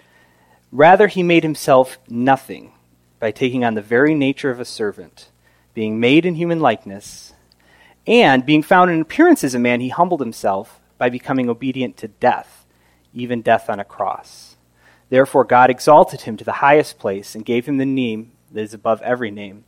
Rather, 0.71 1.07
he 1.07 1.21
made 1.21 1.43
himself 1.43 1.99
nothing 2.09 2.73
by 3.19 3.29
taking 3.29 3.63
on 3.63 3.75
the 3.75 3.81
very 3.81 4.15
nature 4.15 4.49
of 4.49 4.59
a 4.59 4.65
servant, 4.65 5.29
being 5.75 5.99
made 5.99 6.25
in 6.25 6.33
human 6.33 6.59
likeness, 6.59 7.33
and 8.07 8.45
being 8.45 8.63
found 8.63 8.89
in 8.89 8.99
appearance 8.99 9.43
as 9.43 9.53
a 9.53 9.59
man, 9.59 9.79
he 9.79 9.89
humbled 9.89 10.21
himself 10.21 10.81
by 10.97 11.09
becoming 11.09 11.47
obedient 11.47 11.97
to 11.97 12.07
death, 12.07 12.65
even 13.13 13.43
death 13.43 13.69
on 13.69 13.79
a 13.79 13.85
cross. 13.85 14.50
Therefore, 15.11 15.43
God 15.43 15.69
exalted 15.69 16.21
him 16.21 16.37
to 16.37 16.45
the 16.45 16.53
highest 16.53 16.97
place 16.97 17.35
and 17.35 17.43
gave 17.43 17.65
him 17.65 17.77
the 17.77 17.85
name 17.85 18.31
that 18.49 18.61
is 18.61 18.73
above 18.73 19.01
every 19.01 19.29
name, 19.29 19.65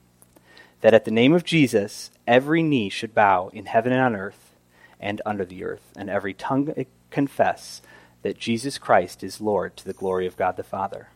that 0.80 0.94
at 0.94 1.04
the 1.04 1.12
name 1.12 1.34
of 1.34 1.44
Jesus 1.44 2.12
every 2.26 2.64
knee 2.64 2.88
should 2.88 3.14
bow 3.14 3.50
in 3.50 3.66
heaven 3.66 3.92
and 3.92 4.02
on 4.02 4.16
earth 4.16 4.56
and 5.02 5.22
under 5.26 5.44
the 5.44 5.66
earth, 5.66 5.92
and 5.98 6.10
every 6.10 6.34
tongue 6.34 6.74
confess 7.12 7.82
that 8.22 8.40
Jesus 8.40 8.78
Christ 8.78 9.22
is 9.22 9.42
Lord 9.42 9.76
to 9.76 9.84
the 9.84 9.92
glory 9.92 10.26
of 10.26 10.38
God 10.38 10.56
the 10.56 10.64
Father. 10.64 11.10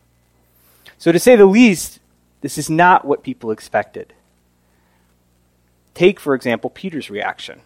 So, 0.97 1.13
to 1.13 1.19
say 1.19 1.37
the 1.37 1.45
least, 1.45 1.99
this 2.41 2.57
is 2.57 2.69
not 2.69 3.05
what 3.05 3.23
people 3.23 3.49
expected. 3.49 4.11
Take, 5.93 6.19
for 6.19 6.35
example, 6.35 6.69
Peter's 6.69 7.09
reaction. 7.09 7.61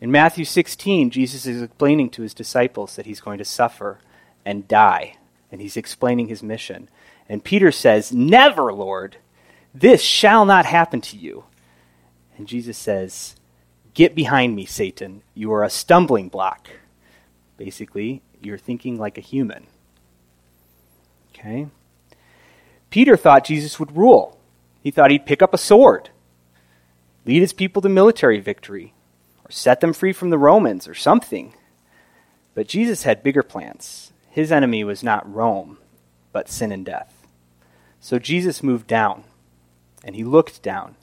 In 0.00 0.10
Matthew 0.10 0.44
16, 0.44 1.10
Jesus 1.10 1.46
is 1.46 1.62
explaining 1.62 2.10
to 2.10 2.22
his 2.22 2.34
disciples 2.34 2.96
that 2.96 3.06
he's 3.06 3.20
going 3.20 3.38
to 3.38 3.44
suffer 3.44 4.00
and 4.44 4.66
die, 4.66 5.18
and 5.50 5.60
he's 5.60 5.76
explaining 5.76 6.28
his 6.28 6.42
mission. 6.42 6.88
And 7.28 7.44
Peter 7.44 7.72
says, 7.72 8.12
Never, 8.12 8.72
Lord, 8.72 9.16
this 9.74 10.02
shall 10.02 10.44
not 10.44 10.66
happen 10.66 11.00
to 11.02 11.16
you. 11.16 11.44
And 12.36 12.46
Jesus 12.46 12.76
says, 12.76 13.36
Get 13.94 14.14
behind 14.14 14.54
me, 14.54 14.66
Satan. 14.66 15.22
You 15.34 15.52
are 15.52 15.64
a 15.64 15.70
stumbling 15.70 16.28
block. 16.28 16.68
Basically, 17.56 18.22
you're 18.42 18.58
thinking 18.58 18.98
like 18.98 19.16
a 19.16 19.22
human. 19.22 19.66
Okay? 21.32 21.68
Peter 22.90 23.16
thought 23.16 23.44
Jesus 23.44 23.78
would 23.80 23.96
rule. 23.96 24.38
He 24.82 24.90
thought 24.90 25.10
he'd 25.10 25.26
pick 25.26 25.42
up 25.42 25.52
a 25.52 25.58
sword, 25.58 26.10
lead 27.24 27.40
his 27.40 27.52
people 27.52 27.82
to 27.82 27.88
military 27.88 28.38
victory, 28.38 28.94
or 29.44 29.50
set 29.50 29.80
them 29.80 29.92
free 29.92 30.12
from 30.12 30.30
the 30.30 30.38
Romans 30.38 30.86
or 30.86 30.94
something. 30.94 31.54
But 32.54 32.68
Jesus 32.68 33.02
had 33.02 33.22
bigger 33.22 33.42
plans. 33.42 34.12
His 34.36 34.52
enemy 34.52 34.84
was 34.84 35.02
not 35.02 35.32
Rome, 35.34 35.78
but 36.30 36.50
sin 36.50 36.70
and 36.70 36.84
death. 36.84 37.26
So 38.00 38.18
Jesus 38.18 38.62
moved 38.62 38.86
down, 38.86 39.24
and 40.04 40.14
he 40.14 40.24
looked 40.24 40.62
down. 40.62 40.96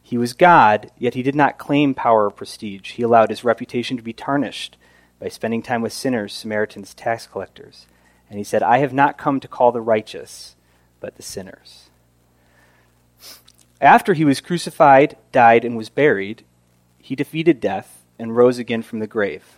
He 0.00 0.16
was 0.16 0.32
God, 0.32 0.92
yet 0.96 1.14
he 1.14 1.24
did 1.24 1.34
not 1.34 1.58
claim 1.58 1.92
power 1.92 2.26
or 2.26 2.30
prestige. 2.30 2.92
He 2.92 3.02
allowed 3.02 3.30
his 3.30 3.42
reputation 3.42 3.96
to 3.96 4.02
be 4.04 4.12
tarnished 4.12 4.76
by 5.18 5.26
spending 5.26 5.60
time 5.60 5.82
with 5.82 5.92
sinners, 5.92 6.32
Samaritans, 6.32 6.94
tax 6.94 7.26
collectors. 7.26 7.88
And 8.30 8.38
he 8.38 8.44
said, 8.44 8.62
I 8.62 8.78
have 8.78 8.92
not 8.92 9.18
come 9.18 9.40
to 9.40 9.48
call 9.48 9.72
the 9.72 9.80
righteous, 9.80 10.54
but 11.00 11.16
the 11.16 11.22
sinners. 11.24 11.90
After 13.80 14.14
he 14.14 14.24
was 14.24 14.40
crucified, 14.40 15.16
died, 15.32 15.64
and 15.64 15.76
was 15.76 15.88
buried, 15.88 16.44
he 16.98 17.16
defeated 17.16 17.58
death 17.58 18.04
and 18.20 18.36
rose 18.36 18.58
again 18.58 18.82
from 18.82 19.00
the 19.00 19.08
grave. 19.08 19.57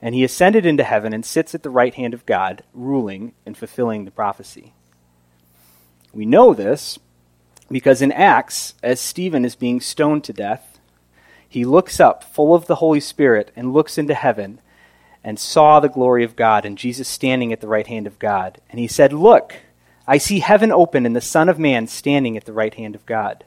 And 0.00 0.14
he 0.14 0.24
ascended 0.24 0.64
into 0.64 0.84
heaven 0.84 1.12
and 1.12 1.24
sits 1.24 1.54
at 1.54 1.62
the 1.62 1.70
right 1.70 1.94
hand 1.94 2.14
of 2.14 2.26
God, 2.26 2.62
ruling 2.72 3.32
and 3.44 3.56
fulfilling 3.56 4.04
the 4.04 4.10
prophecy. 4.10 4.72
We 6.12 6.24
know 6.24 6.54
this 6.54 6.98
because 7.70 8.00
in 8.00 8.12
Acts, 8.12 8.74
as 8.82 9.00
Stephen 9.00 9.44
is 9.44 9.56
being 9.56 9.80
stoned 9.80 10.24
to 10.24 10.32
death, 10.32 10.78
he 11.48 11.64
looks 11.64 11.98
up, 11.98 12.24
full 12.24 12.54
of 12.54 12.66
the 12.66 12.76
Holy 12.76 13.00
Spirit, 13.00 13.50
and 13.56 13.72
looks 13.72 13.98
into 13.98 14.14
heaven 14.14 14.60
and 15.24 15.38
saw 15.38 15.80
the 15.80 15.88
glory 15.88 16.24
of 16.24 16.36
God 16.36 16.64
and 16.64 16.78
Jesus 16.78 17.08
standing 17.08 17.52
at 17.52 17.60
the 17.60 17.68
right 17.68 17.86
hand 17.86 18.06
of 18.06 18.18
God. 18.18 18.60
And 18.70 18.78
he 18.78 18.86
said, 18.86 19.12
Look, 19.12 19.56
I 20.06 20.18
see 20.18 20.40
heaven 20.40 20.72
open 20.72 21.04
and 21.04 21.16
the 21.16 21.20
Son 21.20 21.48
of 21.48 21.58
Man 21.58 21.86
standing 21.86 22.36
at 22.36 22.44
the 22.44 22.52
right 22.52 22.74
hand 22.74 22.94
of 22.94 23.04
God. 23.04 23.44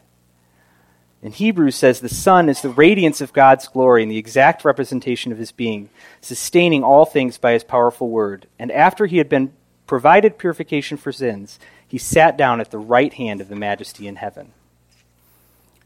In 1.21 1.31
Hebrews 1.31 1.75
says 1.75 1.99
the 1.99 2.09
Son 2.09 2.49
is 2.49 2.61
the 2.61 2.69
radiance 2.69 3.21
of 3.21 3.33
God's 3.33 3.67
glory 3.67 4.01
and 4.01 4.11
the 4.11 4.17
exact 4.17 4.65
representation 4.65 5.31
of 5.31 5.37
his 5.37 5.51
being, 5.51 5.89
sustaining 6.19 6.83
all 6.83 7.05
things 7.05 7.37
by 7.37 7.53
his 7.53 7.63
powerful 7.63 8.09
word. 8.09 8.47
And 8.57 8.71
after 8.71 9.05
he 9.05 9.17
had 9.17 9.29
been 9.29 9.53
provided 9.85 10.39
purification 10.39 10.97
for 10.97 11.11
sins, 11.11 11.59
he 11.87 11.97
sat 11.97 12.37
down 12.37 12.59
at 12.59 12.71
the 12.71 12.79
right 12.79 13.13
hand 13.13 13.39
of 13.39 13.49
the 13.49 13.55
majesty 13.55 14.07
in 14.07 14.15
heaven. 14.15 14.53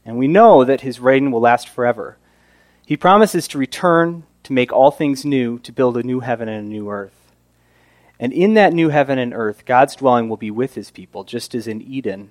And 0.06 0.16
we 0.16 0.28
know 0.28 0.64
that 0.64 0.82
his 0.82 1.00
reign 1.00 1.30
will 1.30 1.40
last 1.40 1.68
forever. 1.68 2.16
He 2.86 2.96
promises 2.96 3.48
to 3.48 3.58
return 3.58 4.22
to 4.44 4.52
make 4.52 4.72
all 4.72 4.92
things 4.92 5.24
new, 5.24 5.58
to 5.58 5.72
build 5.72 5.96
a 5.96 6.04
new 6.04 6.20
heaven 6.20 6.48
and 6.48 6.64
a 6.64 6.70
new 6.70 6.88
earth. 6.88 7.32
And 8.18 8.32
in 8.32 8.54
that 8.54 8.72
new 8.72 8.88
heaven 8.88 9.18
and 9.18 9.34
earth, 9.34 9.64
God's 9.66 9.96
dwelling 9.96 10.28
will 10.28 10.36
be 10.36 10.50
with 10.50 10.76
his 10.76 10.90
people, 10.90 11.24
just 11.24 11.54
as 11.54 11.66
in 11.66 11.82
Eden. 11.82 12.30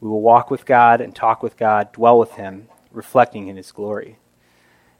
We 0.00 0.08
will 0.08 0.20
walk 0.20 0.50
with 0.50 0.66
God 0.66 1.00
and 1.00 1.14
talk 1.14 1.42
with 1.42 1.56
God, 1.56 1.92
dwell 1.92 2.18
with 2.18 2.32
him, 2.32 2.68
reflecting 2.92 3.48
in 3.48 3.56
his 3.56 3.72
glory. 3.72 4.18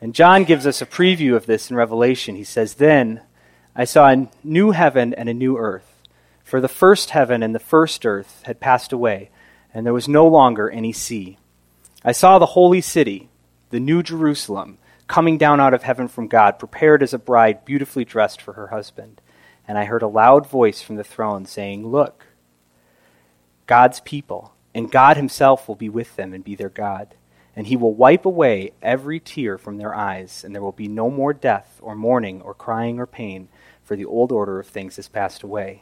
And 0.01 0.15
John 0.15 0.45
gives 0.45 0.67
us 0.67 0.83
a 0.83 0.87
preview 0.87 1.35
of 1.35 1.47
this 1.47 1.71
in 1.71 1.77
Revelation. 1.77 2.37
He 2.37 2.45
says, 2.45 2.75
Then 2.75 3.23
I 3.75 3.85
saw 3.85 4.09
a 4.09 4.29
new 4.43 4.71
heaven 4.71 5.15
and 5.15 5.29
a 5.29 5.35
new 5.35 5.57
earth. 5.57 6.03
For 6.45 6.61
the 6.61 6.69
first 6.69 7.11
heaven 7.11 7.43
and 7.43 7.55
the 7.55 7.59
first 7.59 8.07
earth 8.07 8.43
had 8.45 8.61
passed 8.61 8.93
away, 8.93 9.31
and 9.75 9.85
there 9.85 9.93
was 9.93 10.09
no 10.09 10.27
longer 10.27 10.71
any 10.71 10.93
sea. 10.93 11.39
I 12.05 12.13
saw 12.13 12.39
the 12.39 12.47
holy 12.47 12.81
city, 12.81 13.29
the 13.71 13.81
new 13.81 14.03
Jerusalem, 14.03 14.79
coming 15.09 15.39
down 15.39 15.61
out 15.61 15.75
of 15.75 15.83
heaven 15.83 16.09
from 16.09 16.29
God, 16.29 16.59
prepared 16.59 17.03
as 17.03 17.13
a 17.13 17.19
bride 17.19 17.65
beautifully 17.65 18.05
dressed 18.05 18.41
for 18.41 18.53
her 18.53 18.69
husband. 18.69 19.21
And 19.67 19.77
I 19.77 19.85
heard 19.85 20.03
a 20.03 20.09
loud 20.09 20.47
voice 20.47 20.81
from 20.81 20.97
the 20.97 21.05
throne 21.05 21.47
saying, 21.47 21.87
Look, 21.87 22.27
God's 23.67 24.01
people, 24.01 24.55
and 24.77 24.93
God 24.93 25.17
himself 25.17 25.69
will 25.69 25.75
be 25.75 25.89
with 25.89 26.17
them 26.17 26.35
and 26.35 26.45
be 26.45 26.55
their 26.55 26.69
God. 26.69 27.15
And 27.57 27.67
he 27.67 27.77
will 27.77 27.95
wipe 27.95 28.27
away 28.27 28.73
every 28.83 29.19
tear 29.19 29.57
from 29.57 29.79
their 29.79 29.95
eyes, 29.95 30.45
and 30.45 30.55
there 30.55 30.61
will 30.61 30.71
be 30.71 30.87
no 30.87 31.09
more 31.09 31.33
death, 31.33 31.79
or 31.81 31.95
mourning, 31.95 32.43
or 32.43 32.53
crying, 32.53 33.01
or 33.01 33.07
pain, 33.07 33.49
for 33.83 33.97
the 33.97 34.05
old 34.05 34.31
order 34.31 34.61
of 34.61 34.67
things 34.67 34.97
has 34.97 35.09
passed 35.09 35.43
away. 35.43 35.81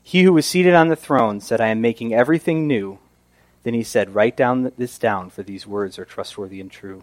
He 0.00 0.22
who 0.22 0.32
was 0.32 0.46
seated 0.46 0.74
on 0.74 0.86
the 0.86 0.94
throne 0.94 1.40
said, 1.40 1.60
I 1.60 1.66
am 1.66 1.80
making 1.80 2.14
everything 2.14 2.68
new. 2.68 3.00
Then 3.64 3.74
he 3.74 3.82
said, 3.82 4.14
Write 4.14 4.36
down 4.36 4.70
this 4.78 4.96
down, 4.96 5.30
for 5.30 5.42
these 5.42 5.66
words 5.66 5.98
are 5.98 6.04
trustworthy 6.04 6.60
and 6.60 6.70
true. 6.70 7.02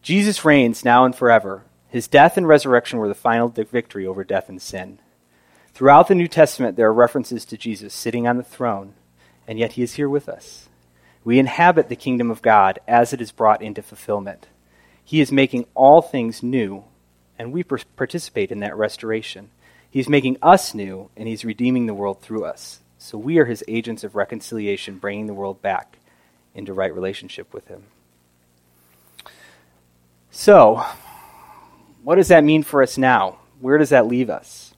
Jesus 0.00 0.46
reigns 0.46 0.82
now 0.82 1.04
and 1.04 1.14
forever. 1.14 1.62
His 1.90 2.08
death 2.08 2.38
and 2.38 2.48
resurrection 2.48 3.00
were 3.00 3.08
the 3.08 3.14
final 3.14 3.48
victory 3.48 4.06
over 4.06 4.24
death 4.24 4.48
and 4.48 4.62
sin. 4.62 4.98
Throughout 5.74 6.08
the 6.08 6.14
New 6.14 6.28
Testament, 6.28 6.78
there 6.78 6.88
are 6.88 6.94
references 6.94 7.44
to 7.44 7.58
Jesus 7.58 7.92
sitting 7.92 8.26
on 8.26 8.38
the 8.38 8.42
throne, 8.42 8.94
and 9.46 9.58
yet 9.58 9.72
he 9.72 9.82
is 9.82 9.94
here 9.94 10.08
with 10.08 10.28
us. 10.28 10.68
We 11.24 11.38
inhabit 11.38 11.88
the 11.88 11.96
kingdom 11.96 12.30
of 12.30 12.42
God 12.42 12.78
as 12.86 13.12
it 13.12 13.20
is 13.20 13.32
brought 13.32 13.62
into 13.62 13.82
fulfillment. 13.82 14.46
He 15.04 15.20
is 15.20 15.32
making 15.32 15.66
all 15.74 16.02
things 16.02 16.42
new, 16.42 16.84
and 17.38 17.52
we 17.52 17.62
participate 17.62 18.50
in 18.50 18.60
that 18.60 18.76
restoration. 18.76 19.50
He's 19.90 20.08
making 20.08 20.38
us 20.42 20.74
new, 20.74 21.10
and 21.16 21.28
He's 21.28 21.44
redeeming 21.44 21.86
the 21.86 21.94
world 21.94 22.20
through 22.20 22.44
us. 22.44 22.80
So 22.98 23.16
we 23.16 23.38
are 23.38 23.44
His 23.44 23.64
agents 23.68 24.04
of 24.04 24.14
reconciliation, 24.14 24.98
bringing 24.98 25.26
the 25.26 25.34
world 25.34 25.62
back 25.62 25.98
into 26.54 26.72
right 26.72 26.94
relationship 26.94 27.52
with 27.54 27.68
Him. 27.68 27.84
So, 30.30 30.84
what 32.02 32.16
does 32.16 32.28
that 32.28 32.44
mean 32.44 32.62
for 32.64 32.82
us 32.82 32.98
now? 32.98 33.38
Where 33.60 33.78
does 33.78 33.90
that 33.90 34.06
leave 34.06 34.28
us? 34.28 34.73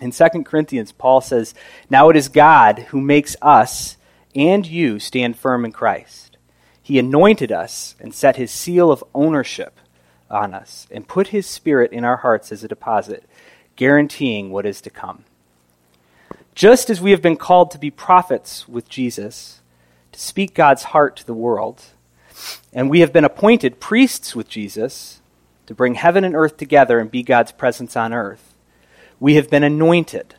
In 0.00 0.10
2 0.10 0.44
Corinthians, 0.44 0.92
Paul 0.92 1.20
says, 1.20 1.54
Now 1.88 2.10
it 2.10 2.16
is 2.16 2.28
God 2.28 2.80
who 2.90 3.00
makes 3.00 3.36
us 3.40 3.96
and 4.34 4.66
you 4.66 4.98
stand 4.98 5.38
firm 5.38 5.64
in 5.64 5.72
Christ. 5.72 6.36
He 6.82 6.98
anointed 6.98 7.50
us 7.50 7.96
and 7.98 8.14
set 8.14 8.36
his 8.36 8.50
seal 8.50 8.92
of 8.92 9.02
ownership 9.14 9.80
on 10.30 10.54
us 10.54 10.86
and 10.90 11.08
put 11.08 11.28
his 11.28 11.46
spirit 11.46 11.92
in 11.92 12.04
our 12.04 12.18
hearts 12.18 12.52
as 12.52 12.62
a 12.62 12.68
deposit 12.68 13.24
guaranteeing 13.76 14.50
what 14.50 14.66
is 14.66 14.80
to 14.82 14.90
come. 14.90 15.24
Just 16.54 16.88
as 16.88 17.00
we 17.00 17.10
have 17.10 17.22
been 17.22 17.36
called 17.36 17.70
to 17.70 17.78
be 17.78 17.90
prophets 17.90 18.66
with 18.66 18.88
Jesus, 18.88 19.60
to 20.12 20.20
speak 20.20 20.54
God's 20.54 20.84
heart 20.84 21.16
to 21.16 21.26
the 21.26 21.34
world, 21.34 21.84
and 22.72 22.88
we 22.88 23.00
have 23.00 23.12
been 23.12 23.24
appointed 23.24 23.80
priests 23.80 24.34
with 24.34 24.48
Jesus 24.48 25.20
to 25.66 25.74
bring 25.74 25.94
heaven 25.94 26.24
and 26.24 26.34
earth 26.34 26.56
together 26.56 26.98
and 26.98 27.10
be 27.10 27.22
God's 27.22 27.52
presence 27.52 27.96
on 27.96 28.14
earth, 28.14 28.54
we 29.18 29.34
have 29.34 29.50
been 29.50 29.64
anointed 29.64 30.34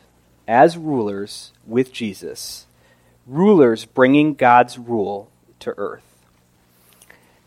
as 0.46 0.76
rulers 0.76 1.52
with 1.66 1.92
Jesus, 1.92 2.66
rulers 3.26 3.84
bringing 3.84 4.34
God's 4.34 4.78
rule 4.78 5.30
to 5.60 5.74
earth. 5.76 6.02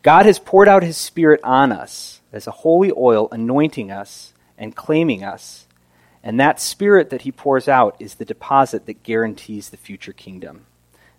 God 0.04 0.26
has 0.26 0.40
poured 0.40 0.68
out 0.68 0.84
his 0.84 0.98
Spirit 0.98 1.40
on 1.44 1.72
us 1.72 2.22
as 2.34 2.48
a 2.48 2.52
holy 2.52 2.92
oil, 2.96 3.28
anointing 3.32 3.92
us 3.92 4.34
and 4.58 4.76
claiming 4.76 5.24
us 5.24 5.68
and 6.24 6.40
that 6.40 6.60
spirit 6.60 7.10
that 7.10 7.24
he 7.24 7.32
pours 7.32 7.68
out 7.68 7.96
is 8.00 8.16
the 8.16 8.26
deposit 8.26 8.86
that 8.86 9.04
guarantees 9.04 9.70
the 9.70 9.78
future 9.78 10.14
kingdom 10.14 10.66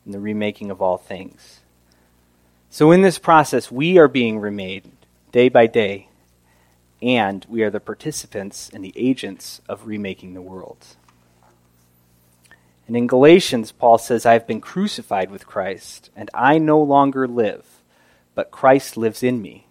and 0.05 0.15
the 0.15 0.21
remaking 0.21 0.71
of 0.71 0.81
all 0.81 0.97
things. 0.97 1.61
So, 2.71 2.91
in 2.91 3.03
this 3.03 3.19
process, 3.19 3.71
we 3.71 3.99
are 3.99 4.09
being 4.09 4.39
remade 4.39 4.91
day 5.33 5.49
by 5.49 5.67
day, 5.67 6.09
and 7.03 7.45
we 7.49 7.63
are 7.63 7.71
the 7.71 7.81
participants 7.81 8.71
and 8.73 8.85
the 8.85 8.95
agents 8.95 9.61
of 9.69 9.87
remaking 9.87 10.35
the 10.35 10.41
world. 10.41 10.87
And 12.87 12.97
in 12.97 13.07
Galatians, 13.07 13.73
Paul 13.73 13.99
says, 13.99 14.25
I 14.25 14.35
have 14.35 14.47
been 14.47 14.61
crucified 14.61 15.31
with 15.31 15.47
Christ, 15.47 16.11
and 16.15 16.31
I 16.33 16.59
no 16.59 16.81
longer 16.81 17.27
live, 17.27 17.67
but 18.35 18.51
Christ 18.51 18.97
lives 18.97 19.23
in 19.23 19.43
me. 19.43 19.67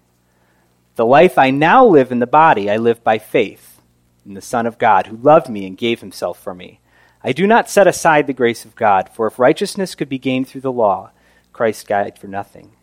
The 0.96 1.06
life 1.06 1.38
I 1.38 1.52
now 1.52 1.86
live 1.86 2.12
in 2.12 2.20
the 2.20 2.28
body, 2.28 2.70
I 2.70 2.78
live 2.78 3.04
by 3.04 3.18
faith 3.18 3.82
in 4.26 4.34
the 4.34 4.42
Son 4.42 4.66
of 4.66 4.78
God, 4.78 5.08
who 5.08 5.18
loved 5.18 5.50
me 5.50 5.66
and 5.66 5.78
gave 5.78 6.02
himself 6.02 6.38
for 6.42 6.54
me. 6.54 6.80
I 7.24 7.32
do 7.32 7.48
not 7.48 7.70
set 7.70 7.88
aside 7.88 8.28
the 8.28 8.34
grace 8.34 8.66
of 8.66 8.76
God, 8.76 9.10
for 9.10 9.28
if 9.28 9.40
righteousness 9.40 9.96
could 9.96 10.10
be 10.10 10.20
gained 10.20 10.48
through 10.48 10.62
the 10.62 10.72
law, 10.72 11.12
Christ 11.54 11.88
died 11.88 12.18
for 12.18 12.28
nothing. 12.28 12.74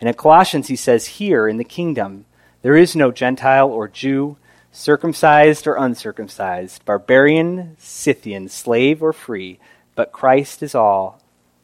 And 0.00 0.08
in 0.08 0.14
Colossians, 0.14 0.68
he 0.68 0.76
says, 0.76 1.06
Here 1.06 1.48
in 1.48 1.56
the 1.56 1.64
kingdom, 1.64 2.26
there 2.62 2.76
is 2.76 2.96
no 2.96 3.10
Gentile 3.10 3.68
or 3.68 3.88
Jew, 3.88 4.36
circumcised 4.72 5.66
or 5.66 5.74
uncircumcised, 5.74 6.84
barbarian, 6.84 7.76
Scythian, 7.78 8.48
slave 8.48 9.02
or 9.02 9.12
free, 9.12 9.58
but 9.94 10.12
Christ 10.12 10.62
is 10.62 10.74
all 10.74 11.20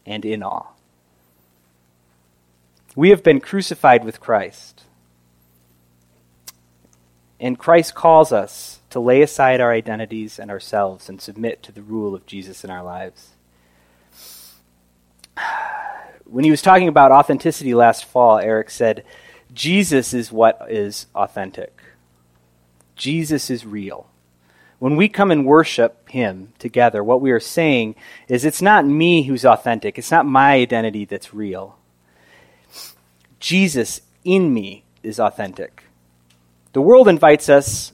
and 0.06 0.24
in 0.24 0.42
all. 0.42 0.76
We 2.96 3.10
have 3.10 3.22
been 3.22 3.40
crucified 3.40 4.04
with 4.04 4.20
Christ. 4.20 4.84
And 7.40 7.58
Christ 7.58 7.94
calls 7.94 8.32
us 8.32 8.80
to 8.90 9.00
lay 9.00 9.20
aside 9.20 9.60
our 9.60 9.72
identities 9.72 10.38
and 10.38 10.50
ourselves 10.50 11.08
and 11.08 11.20
submit 11.20 11.62
to 11.64 11.72
the 11.72 11.82
rule 11.82 12.14
of 12.14 12.26
Jesus 12.26 12.64
in 12.64 12.70
our 12.70 12.82
lives. 12.82 13.30
When 16.26 16.42
he 16.42 16.50
was 16.50 16.62
talking 16.62 16.88
about 16.88 17.12
authenticity 17.12 17.74
last 17.74 18.06
fall, 18.06 18.38
Eric 18.38 18.70
said, 18.70 19.04
Jesus 19.54 20.12
is 20.12 20.32
what 20.32 20.66
is 20.68 21.06
authentic. 21.14 21.80
Jesus 22.96 23.50
is 23.50 23.64
real. 23.64 24.08
When 24.80 24.96
we 24.96 25.08
come 25.08 25.30
and 25.30 25.46
worship 25.46 26.08
Him 26.10 26.52
together, 26.58 27.02
what 27.02 27.20
we 27.20 27.30
are 27.30 27.40
saying 27.40 27.94
is 28.28 28.44
it's 28.44 28.60
not 28.60 28.84
me 28.84 29.22
who's 29.22 29.44
authentic, 29.44 29.96
it's 29.96 30.10
not 30.10 30.26
my 30.26 30.54
identity 30.54 31.04
that's 31.04 31.32
real. 31.32 31.78
Jesus 33.38 34.00
in 34.24 34.52
me 34.52 34.84
is 35.02 35.20
authentic. 35.20 35.84
The 36.72 36.82
world 36.82 37.08
invites 37.08 37.48
us 37.48 37.92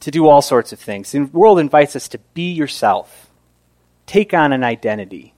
to 0.00 0.10
do 0.10 0.28
all 0.28 0.42
sorts 0.42 0.72
of 0.72 0.80
things. 0.80 1.12
The 1.12 1.20
world 1.20 1.58
invites 1.58 1.94
us 1.94 2.08
to 2.08 2.18
be 2.34 2.52
yourself, 2.52 3.30
take 4.06 4.34
on 4.34 4.52
an 4.52 4.64
identity, 4.64 5.34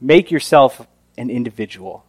make 0.00 0.30
yourself 0.30 0.86
an 1.18 1.28
individual 1.30 2.04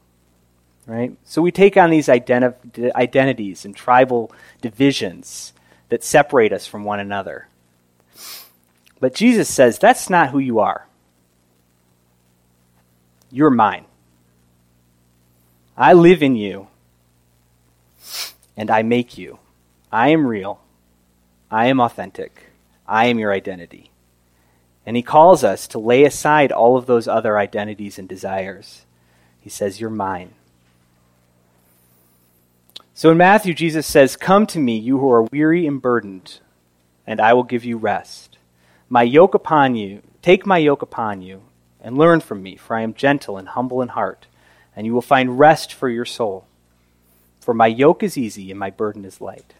right? 0.85 1.15
So 1.25 1.41
we 1.41 1.51
take 1.51 1.77
on 1.77 1.89
these 1.89 2.07
identi- 2.07 2.93
identities 2.93 3.65
and 3.65 3.75
tribal 3.75 4.31
divisions 4.61 5.53
that 5.89 6.03
separate 6.03 6.53
us 6.53 6.67
from 6.67 6.83
one 6.83 6.99
another. 6.99 7.47
But 8.99 9.15
Jesus 9.15 9.49
says, 9.49 9.79
that's 9.79 10.09
not 10.09 10.29
who 10.29 10.39
you 10.39 10.59
are. 10.59 10.87
You're 13.31 13.49
mine. 13.49 13.85
I 15.77 15.93
live 15.93 16.21
in 16.21 16.35
you, 16.35 16.67
and 18.57 18.69
I 18.69 18.83
make 18.83 19.17
you. 19.17 19.39
I 19.91 20.09
am 20.09 20.27
real. 20.27 20.61
I 21.49 21.67
am 21.67 21.79
authentic. 21.79 22.51
I 22.87 23.05
am 23.05 23.17
your 23.17 23.31
identity. 23.31 23.89
And 24.85 24.95
he 24.95 25.01
calls 25.01 25.43
us 25.43 25.67
to 25.69 25.79
lay 25.79 26.03
aside 26.03 26.51
all 26.51 26.77
of 26.77 26.85
those 26.85 27.07
other 27.07 27.37
identities 27.37 27.97
and 27.97 28.07
desires. 28.07 28.85
He 29.39 29.49
says, 29.49 29.79
You're 29.79 29.89
mine. 29.89 30.33
So 32.93 33.11
in 33.11 33.17
Matthew, 33.17 33.53
Jesus 33.53 33.87
says, 33.87 34.15
Come 34.15 34.45
to 34.47 34.59
me, 34.59 34.77
you 34.77 34.99
who 34.99 35.09
are 35.11 35.23
weary 35.23 35.65
and 35.65 35.81
burdened, 35.81 36.39
and 37.07 37.21
I 37.21 37.33
will 37.33 37.43
give 37.43 37.63
you 37.63 37.77
rest. 37.77 38.37
My 38.89 39.03
yoke 39.03 39.33
upon 39.33 39.75
you, 39.75 40.01
take 40.21 40.45
my 40.45 40.57
yoke 40.57 40.81
upon 40.81 41.21
you, 41.21 41.41
and 41.79 41.97
learn 41.97 42.19
from 42.19 42.43
me, 42.43 42.57
for 42.57 42.75
I 42.75 42.81
am 42.81 42.93
gentle 42.93 43.37
and 43.37 43.47
humble 43.47 43.81
in 43.81 43.89
heart, 43.89 44.27
and 44.75 44.85
you 44.85 44.93
will 44.93 45.01
find 45.01 45.39
rest 45.39 45.73
for 45.73 45.89
your 45.89 46.05
soul. 46.05 46.45
For 47.39 47.53
my 47.53 47.67
yoke 47.67 48.03
is 48.03 48.17
easy 48.17 48.51
and 48.51 48.59
my 48.59 48.69
burden 48.69 49.03
is 49.03 49.19
light. 49.19 49.55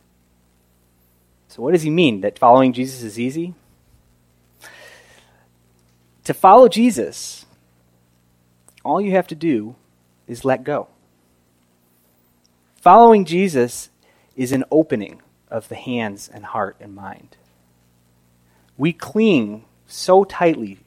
So, 1.48 1.62
what 1.62 1.72
does 1.72 1.82
he 1.82 1.90
mean? 1.90 2.22
That 2.22 2.38
following 2.38 2.74
Jesus 2.74 3.02
is 3.02 3.20
easy? 3.20 3.56
To 6.26 6.34
follow 6.34 6.68
Jesus, 6.68 7.46
all 8.86 9.02
you 9.02 9.12
have 9.12 9.28
to 9.28 9.36
do 9.36 9.76
is 10.28 10.46
let 10.46 10.64
go. 10.64 10.88
Following 12.82 13.26
Jesus 13.26 13.92
is 14.36 14.52
an 14.52 14.64
opening 14.72 15.22
of 15.52 15.70
the 15.70 15.76
hands 15.76 16.28
and 16.28 16.44
heart 16.44 16.78
and 16.80 16.96
mind. 16.96 17.38
We 18.76 18.92
cling 18.92 19.66
so 19.86 20.24
tightly 20.24 20.80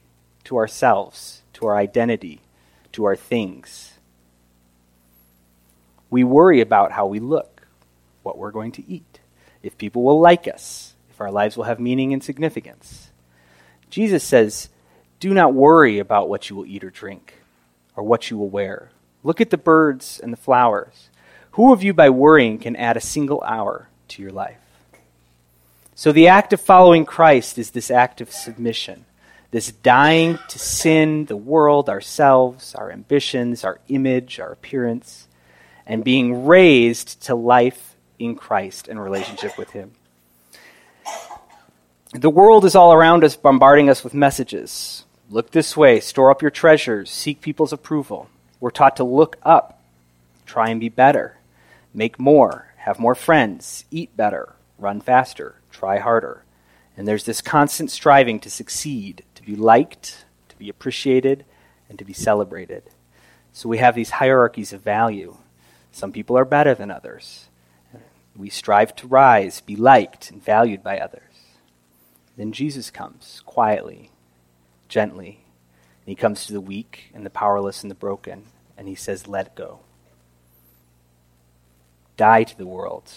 to 0.43 0.57
ourselves, 0.57 1.41
to 1.53 1.67
our 1.67 1.77
identity, 1.77 2.41
to 2.91 3.05
our 3.05 3.15
things. 3.15 3.93
We 6.09 6.25
worry 6.25 6.59
about 6.59 6.91
how 6.91 7.05
we 7.05 7.21
look, 7.21 7.65
what 8.23 8.37
we're 8.37 8.51
going 8.51 8.73
to 8.73 8.91
eat, 8.91 9.21
if 9.63 9.77
people 9.77 10.03
will 10.03 10.19
like 10.19 10.49
us, 10.49 10.95
if 11.09 11.21
our 11.21 11.31
lives 11.31 11.55
will 11.55 11.63
have 11.63 11.79
meaning 11.79 12.11
and 12.11 12.21
significance. 12.21 13.09
Jesus 13.89 14.25
says, 14.25 14.67
Do 15.21 15.33
not 15.33 15.53
worry 15.53 15.99
about 15.99 16.27
what 16.27 16.49
you 16.49 16.57
will 16.57 16.65
eat 16.65 16.83
or 16.83 16.89
drink, 16.89 17.35
or 17.95 18.03
what 18.03 18.29
you 18.29 18.37
will 18.37 18.49
wear. 18.49 18.89
Look 19.23 19.39
at 19.39 19.49
the 19.49 19.57
birds 19.57 20.19
and 20.21 20.33
the 20.33 20.37
flowers. 20.37 21.09
Who 21.55 21.71
of 21.71 21.83
you, 21.83 21.93
by 21.93 22.09
worrying, 22.09 22.57
can 22.57 22.75
add 22.75 22.97
a 22.97 23.01
single 23.01 23.41
hour 23.41 23.87
to 24.09 24.21
your 24.21 24.33
life? 24.33 24.59
So, 25.95 26.11
the 26.11 26.27
act 26.27 26.51
of 26.51 26.59
following 26.59 27.05
Christ 27.05 27.57
is 27.57 27.71
this 27.71 27.89
act 27.89 28.19
of 28.19 28.29
submission, 28.29 29.05
this 29.51 29.71
dying 29.71 30.37
to 30.49 30.59
sin, 30.59 31.23
the 31.27 31.37
world, 31.37 31.87
ourselves, 31.87 32.75
our 32.75 32.91
ambitions, 32.91 33.63
our 33.63 33.79
image, 33.87 34.37
our 34.37 34.51
appearance, 34.51 35.29
and 35.85 36.03
being 36.03 36.45
raised 36.45 37.21
to 37.27 37.35
life 37.35 37.95
in 38.19 38.35
Christ 38.35 38.89
and 38.89 39.01
relationship 39.01 39.57
with 39.57 39.69
Him. 39.69 39.93
The 42.11 42.29
world 42.29 42.65
is 42.65 42.75
all 42.75 42.91
around 42.91 43.23
us, 43.23 43.37
bombarding 43.37 43.89
us 43.89 44.03
with 44.03 44.13
messages. 44.13 45.05
Look 45.29 45.51
this 45.51 45.77
way, 45.77 46.01
store 46.01 46.31
up 46.31 46.41
your 46.41 46.51
treasures, 46.51 47.09
seek 47.09 47.39
people's 47.39 47.71
approval. 47.71 48.29
We're 48.59 48.71
taught 48.71 48.97
to 48.97 49.05
look 49.05 49.37
up, 49.41 49.81
try 50.45 50.67
and 50.67 50.81
be 50.81 50.89
better 50.89 51.37
make 51.95 52.19
more, 52.19 52.73
have 52.77 52.99
more 52.99 53.15
friends, 53.15 53.85
eat 53.89 54.15
better, 54.15 54.53
run 54.77 54.99
faster, 55.01 55.55
try 55.71 55.97
harder. 55.97 56.43
And 56.97 57.07
there's 57.07 57.23
this 57.23 57.41
constant 57.41 57.89
striving 57.89 58.39
to 58.41 58.49
succeed, 58.49 59.23
to 59.35 59.43
be 59.43 59.55
liked, 59.55 60.25
to 60.49 60.55
be 60.57 60.69
appreciated, 60.69 61.45
and 61.89 61.97
to 61.97 62.05
be 62.05 62.13
celebrated. 62.13 62.83
So 63.53 63.69
we 63.69 63.77
have 63.77 63.95
these 63.95 64.11
hierarchies 64.11 64.73
of 64.73 64.81
value. 64.81 65.37
Some 65.91 66.11
people 66.11 66.37
are 66.37 66.45
better 66.45 66.75
than 66.75 66.91
others. 66.91 67.47
We 68.35 68.49
strive 68.49 68.95
to 68.97 69.07
rise, 69.07 69.61
be 69.61 69.77
liked, 69.77 70.29
and 70.29 70.43
valued 70.43 70.83
by 70.83 70.99
others. 70.99 71.21
Then 72.35 72.51
Jesus 72.51 72.91
comes 72.91 73.41
quietly, 73.45 74.11
gently, 74.89 75.39
and 76.05 76.09
he 76.09 76.15
comes 76.15 76.45
to 76.45 76.53
the 76.53 76.59
weak 76.59 77.11
and 77.13 77.25
the 77.25 77.29
powerless 77.29 77.81
and 77.81 77.89
the 77.89 77.95
broken, 77.95 78.43
and 78.77 78.89
he 78.89 78.95
says, 78.95 79.27
Let 79.27 79.55
go. 79.55 79.79
Die 82.17 82.43
to 82.43 82.57
the 82.57 82.65
world. 82.65 83.11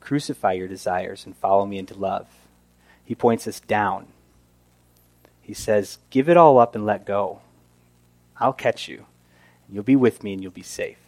Crucify 0.00 0.52
your 0.52 0.68
desires 0.68 1.26
and 1.26 1.36
follow 1.36 1.66
me 1.66 1.78
into 1.78 1.94
love. 1.94 2.26
He 3.04 3.14
points 3.14 3.46
us 3.46 3.60
down. 3.60 4.06
He 5.40 5.54
says, 5.54 5.98
Give 6.10 6.28
it 6.28 6.36
all 6.36 6.58
up 6.58 6.74
and 6.74 6.84
let 6.86 7.06
go. 7.06 7.40
I'll 8.38 8.52
catch 8.52 8.88
you. 8.88 9.06
You'll 9.68 9.82
be 9.82 9.96
with 9.96 10.22
me 10.22 10.32
and 10.32 10.42
you'll 10.42 10.52
be 10.52 10.62
safe. 10.62 10.98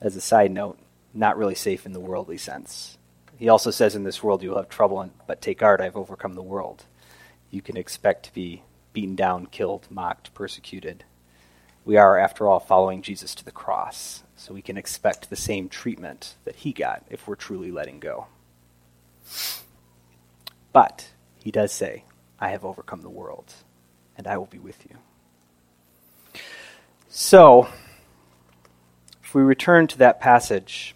As 0.00 0.16
a 0.16 0.20
side 0.20 0.50
note, 0.50 0.78
not 1.12 1.36
really 1.36 1.54
safe 1.54 1.84
in 1.84 1.92
the 1.92 2.00
worldly 2.00 2.38
sense. 2.38 2.96
He 3.38 3.48
also 3.48 3.70
says, 3.70 3.94
In 3.94 4.04
this 4.04 4.22
world 4.22 4.42
you'll 4.42 4.56
have 4.56 4.68
trouble, 4.68 5.10
but 5.26 5.40
take 5.40 5.60
heart, 5.60 5.80
I've 5.80 5.96
overcome 5.96 6.34
the 6.34 6.42
world. 6.42 6.84
You 7.50 7.62
can 7.62 7.76
expect 7.76 8.24
to 8.26 8.34
be 8.34 8.62
beaten 8.92 9.16
down, 9.16 9.46
killed, 9.46 9.86
mocked, 9.90 10.32
persecuted. 10.34 11.04
We 11.90 11.96
are, 11.96 12.16
after 12.16 12.46
all, 12.46 12.60
following 12.60 13.02
Jesus 13.02 13.34
to 13.34 13.44
the 13.44 13.50
cross, 13.50 14.22
so 14.36 14.54
we 14.54 14.62
can 14.62 14.76
expect 14.76 15.28
the 15.28 15.34
same 15.34 15.68
treatment 15.68 16.36
that 16.44 16.54
he 16.54 16.72
got 16.72 17.04
if 17.10 17.26
we're 17.26 17.34
truly 17.34 17.72
letting 17.72 17.98
go. 17.98 18.28
But 20.72 21.08
he 21.42 21.50
does 21.50 21.72
say, 21.72 22.04
I 22.38 22.50
have 22.50 22.64
overcome 22.64 23.00
the 23.00 23.10
world, 23.10 23.52
and 24.16 24.28
I 24.28 24.38
will 24.38 24.46
be 24.46 24.60
with 24.60 24.86
you. 24.88 24.98
So, 27.08 27.66
if 29.24 29.34
we 29.34 29.42
return 29.42 29.88
to 29.88 29.98
that 29.98 30.20
passage, 30.20 30.94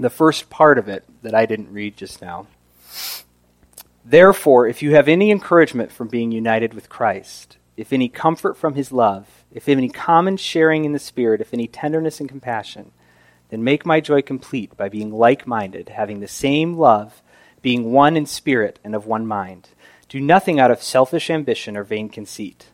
the 0.00 0.10
first 0.10 0.50
part 0.50 0.78
of 0.78 0.88
it 0.88 1.04
that 1.22 1.36
I 1.36 1.46
didn't 1.46 1.72
read 1.72 1.96
just 1.96 2.20
now. 2.20 2.48
Therefore, 4.04 4.66
if 4.66 4.82
you 4.82 4.96
have 4.96 5.06
any 5.06 5.30
encouragement 5.30 5.92
from 5.92 6.08
being 6.08 6.32
united 6.32 6.74
with 6.74 6.88
Christ, 6.88 7.57
if 7.78 7.92
any 7.92 8.08
comfort 8.08 8.56
from 8.56 8.74
his 8.74 8.90
love, 8.90 9.44
if 9.52 9.68
any 9.68 9.88
common 9.88 10.36
sharing 10.36 10.84
in 10.84 10.92
the 10.92 10.98
Spirit, 10.98 11.40
if 11.40 11.54
any 11.54 11.68
tenderness 11.68 12.18
and 12.18 12.28
compassion, 12.28 12.90
then 13.50 13.62
make 13.62 13.86
my 13.86 14.00
joy 14.00 14.20
complete 14.20 14.76
by 14.76 14.88
being 14.88 15.12
like 15.12 15.46
minded, 15.46 15.90
having 15.90 16.18
the 16.18 16.26
same 16.26 16.76
love, 16.76 17.22
being 17.62 17.92
one 17.92 18.16
in 18.16 18.26
spirit 18.26 18.80
and 18.82 18.96
of 18.96 19.06
one 19.06 19.24
mind. 19.24 19.68
Do 20.08 20.20
nothing 20.20 20.58
out 20.58 20.72
of 20.72 20.82
selfish 20.82 21.30
ambition 21.30 21.76
or 21.76 21.84
vain 21.84 22.08
conceit. 22.08 22.66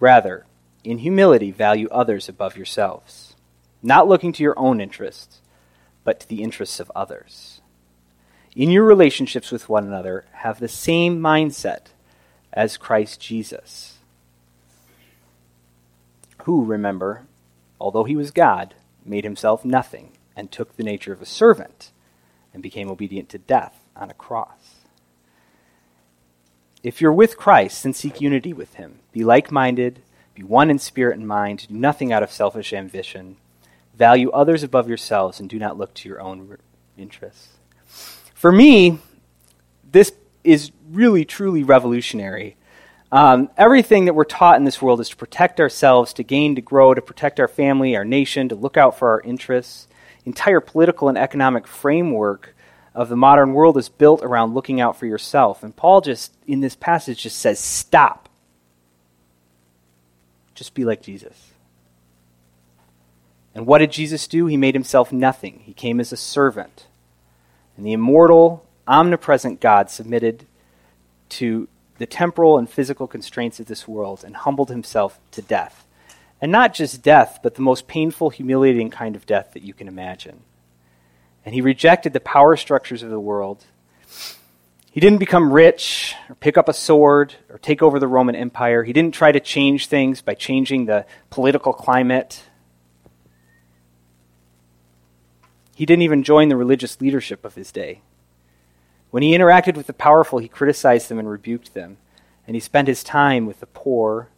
Rather, 0.00 0.44
in 0.82 0.98
humility, 0.98 1.52
value 1.52 1.88
others 1.92 2.28
above 2.28 2.56
yourselves, 2.56 3.36
not 3.80 4.08
looking 4.08 4.32
to 4.32 4.42
your 4.42 4.58
own 4.58 4.80
interests, 4.80 5.40
but 6.02 6.18
to 6.18 6.28
the 6.28 6.42
interests 6.42 6.80
of 6.80 6.90
others. 6.96 7.60
In 8.56 8.70
your 8.70 8.84
relationships 8.84 9.52
with 9.52 9.68
one 9.68 9.86
another, 9.86 10.24
have 10.32 10.58
the 10.58 10.66
same 10.66 11.20
mindset 11.20 11.92
as 12.52 12.76
Christ 12.76 13.20
Jesus, 13.20 13.99
who, 16.50 16.64
remember, 16.64 17.28
although 17.80 18.02
he 18.02 18.16
was 18.16 18.32
God, 18.32 18.74
made 19.04 19.22
himself 19.22 19.64
nothing 19.64 20.18
and 20.34 20.50
took 20.50 20.74
the 20.74 20.82
nature 20.82 21.12
of 21.12 21.22
a 21.22 21.24
servant 21.24 21.92
and 22.52 22.60
became 22.60 22.90
obedient 22.90 23.28
to 23.28 23.38
death 23.38 23.84
on 23.94 24.10
a 24.10 24.14
cross. 24.14 24.80
If 26.82 27.00
you're 27.00 27.12
with 27.12 27.36
Christ, 27.36 27.84
then 27.84 27.92
seek 27.92 28.20
unity 28.20 28.52
with 28.52 28.74
him. 28.74 28.98
Be 29.12 29.22
like 29.22 29.52
minded, 29.52 30.02
be 30.34 30.42
one 30.42 30.70
in 30.70 30.80
spirit 30.80 31.16
and 31.16 31.28
mind, 31.28 31.68
do 31.68 31.74
nothing 31.76 32.12
out 32.12 32.24
of 32.24 32.32
selfish 32.32 32.72
ambition. 32.72 33.36
Value 33.94 34.32
others 34.32 34.64
above 34.64 34.88
yourselves, 34.88 35.38
and 35.38 35.48
do 35.48 35.60
not 35.60 35.78
look 35.78 35.94
to 35.94 36.08
your 36.08 36.20
own 36.20 36.58
interests. 36.98 37.58
For 38.34 38.50
me, 38.50 38.98
this 39.88 40.10
is 40.42 40.72
really, 40.90 41.24
truly 41.24 41.62
revolutionary. 41.62 42.56
Um, 43.12 43.50
everything 43.56 44.04
that 44.04 44.14
we're 44.14 44.24
taught 44.24 44.56
in 44.56 44.64
this 44.64 44.80
world 44.80 45.00
is 45.00 45.08
to 45.08 45.16
protect 45.16 45.58
ourselves, 45.60 46.12
to 46.14 46.22
gain, 46.22 46.54
to 46.54 46.60
grow, 46.60 46.94
to 46.94 47.02
protect 47.02 47.40
our 47.40 47.48
family, 47.48 47.96
our 47.96 48.04
nation, 48.04 48.48
to 48.50 48.54
look 48.54 48.76
out 48.76 48.98
for 48.98 49.10
our 49.10 49.20
interests. 49.22 49.88
Entire 50.24 50.60
political 50.60 51.08
and 51.08 51.18
economic 51.18 51.66
framework 51.66 52.54
of 52.94 53.08
the 53.08 53.16
modern 53.16 53.52
world 53.52 53.76
is 53.76 53.88
built 53.88 54.22
around 54.22 54.54
looking 54.54 54.80
out 54.80 54.96
for 54.96 55.06
yourself. 55.06 55.62
And 55.62 55.74
Paul 55.74 56.00
just, 56.00 56.32
in 56.46 56.60
this 56.60 56.76
passage, 56.76 57.22
just 57.22 57.38
says, 57.38 57.58
stop. 57.58 58.28
Just 60.54 60.74
be 60.74 60.84
like 60.84 61.02
Jesus. 61.02 61.50
And 63.54 63.66
what 63.66 63.78
did 63.78 63.90
Jesus 63.90 64.28
do? 64.28 64.46
He 64.46 64.56
made 64.56 64.74
himself 64.74 65.10
nothing. 65.10 65.62
He 65.64 65.72
came 65.72 65.98
as 65.98 66.12
a 66.12 66.16
servant. 66.16 66.86
And 67.76 67.84
the 67.84 67.92
immortal, 67.92 68.64
omnipresent 68.86 69.60
God 69.60 69.90
submitted 69.90 70.46
to 71.30 71.68
the 72.00 72.06
temporal 72.06 72.58
and 72.58 72.68
physical 72.68 73.06
constraints 73.06 73.60
of 73.60 73.66
this 73.66 73.86
world 73.86 74.24
and 74.24 74.34
humbled 74.34 74.70
himself 74.70 75.20
to 75.30 75.40
death. 75.40 75.86
And 76.40 76.50
not 76.50 76.74
just 76.74 77.02
death, 77.02 77.38
but 77.42 77.54
the 77.54 77.62
most 77.62 77.86
painful, 77.86 78.30
humiliating 78.30 78.90
kind 78.90 79.14
of 79.14 79.26
death 79.26 79.52
that 79.52 79.62
you 79.62 79.74
can 79.74 79.86
imagine 79.86 80.42
and 81.44 81.54
he 81.54 81.60
rejected 81.60 82.12
the 82.12 82.20
power 82.20 82.56
structures 82.56 83.02
of 83.02 83.10
the 83.10 83.20
world. 83.20 83.64
He 84.90 85.00
didn't 85.00 85.18
become 85.18 85.52
rich 85.52 86.14
or 86.28 86.34
pick 86.34 86.58
up 86.58 86.68
a 86.68 86.72
sword 86.72 87.34
or 87.48 87.58
take 87.58 87.82
over 87.82 87.98
the 87.98 88.08
Roman 88.08 88.34
Empire. 88.34 88.82
He 88.82 88.92
didn't 88.92 89.14
try 89.14 89.32
to 89.32 89.40
change 89.40 89.86
things 89.86 90.20
by 90.20 90.34
changing 90.34 90.86
the 90.86 91.06
political 91.30 91.72
climate. 91.72 92.42
He 95.74 95.86
didn't 95.86 96.02
even 96.02 96.24
join 96.24 96.48
the 96.48 96.56
religious 96.56 97.00
leadership 97.00 97.44
of 97.44 97.54
his 97.54 97.72
day. 97.72 98.02
When 99.10 99.22
he 99.22 99.36
interacted 99.36 99.76
with 99.76 99.86
the 99.86 99.92
powerful, 99.92 100.38
he 100.38 100.48
criticized 100.48 101.08
them 101.08 101.18
and 101.18 101.28
rebuked 101.28 101.74
them. 101.74 101.98
And 102.46 102.54
he 102.56 102.60
spent 102.60 102.88
his 102.88 103.04
time 103.04 103.46
with 103.46 103.60
the 103.60 103.66
poor 103.66 104.28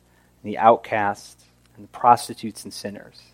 and 0.43 0.53
the 0.53 0.59
outcast 0.59 1.45
and 1.77 1.85
the 1.85 1.89
prostitutes 1.89 2.65
and 2.65 2.73
sinners. 2.73 3.33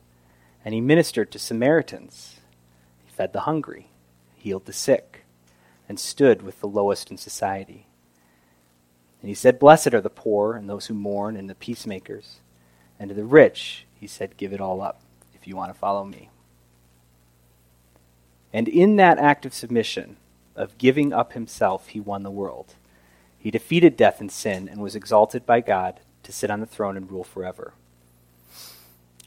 And 0.65 0.75
he 0.75 0.81
ministered 0.81 1.31
to 1.33 1.39
Samaritans 1.39 2.41
He 3.05 3.11
fed 3.11 3.33
the 3.33 3.41
hungry, 3.41 3.91
healed 4.37 4.67
the 4.67 4.73
sick, 4.73 5.25
and 5.89 5.99
stood 5.99 6.43
with 6.43 6.61
the 6.61 6.69
lowest 6.69 7.11
in 7.11 7.17
society. 7.17 7.87
And 9.21 9.29
he 9.29 9.35
said, 9.35 9.59
Blessed 9.59 9.95
are 9.95 10.01
the 10.01 10.11
poor, 10.11 10.55
and 10.55 10.69
those 10.69 10.87
who 10.87 10.95
mourn, 10.95 11.37
and 11.37 11.49
the 11.49 11.55
peacemakers. 11.55 12.41
And 12.99 13.09
to 13.09 13.15
the 13.15 13.25
rich, 13.25 13.87
he 13.95 14.07
said, 14.07 14.37
Give 14.37 14.53
it 14.53 14.61
all 14.61 14.81
up 14.81 15.01
if 15.35 15.47
you 15.47 15.57
want 15.57 15.73
to 15.73 15.79
follow 15.79 16.05
me. 16.05 16.31
And 18.53 18.69
in 18.69 18.97
that 18.97 19.19
act 19.19 19.45
of 19.45 19.55
submission, 19.55 20.17
of 20.59 20.77
giving 20.79 21.13
up 21.13 21.33
himself, 21.33 21.89
he 21.89 22.01
won 22.01 22.23
the 22.23 22.31
world. 22.31 22.75
He 23.39 23.51
defeated 23.51 23.97
death 23.97 24.21
and 24.21 24.31
sin 24.31 24.69
and 24.69 24.83
was 24.83 24.97
exalted 24.97 25.47
by 25.47 25.61
God 25.61 26.01
to 26.25 26.33
sit 26.33 26.51
on 26.51 26.61
the 26.61 26.67
throne 26.67 26.97
and 26.97 27.11
rule 27.11 27.25
forever. 27.25 27.73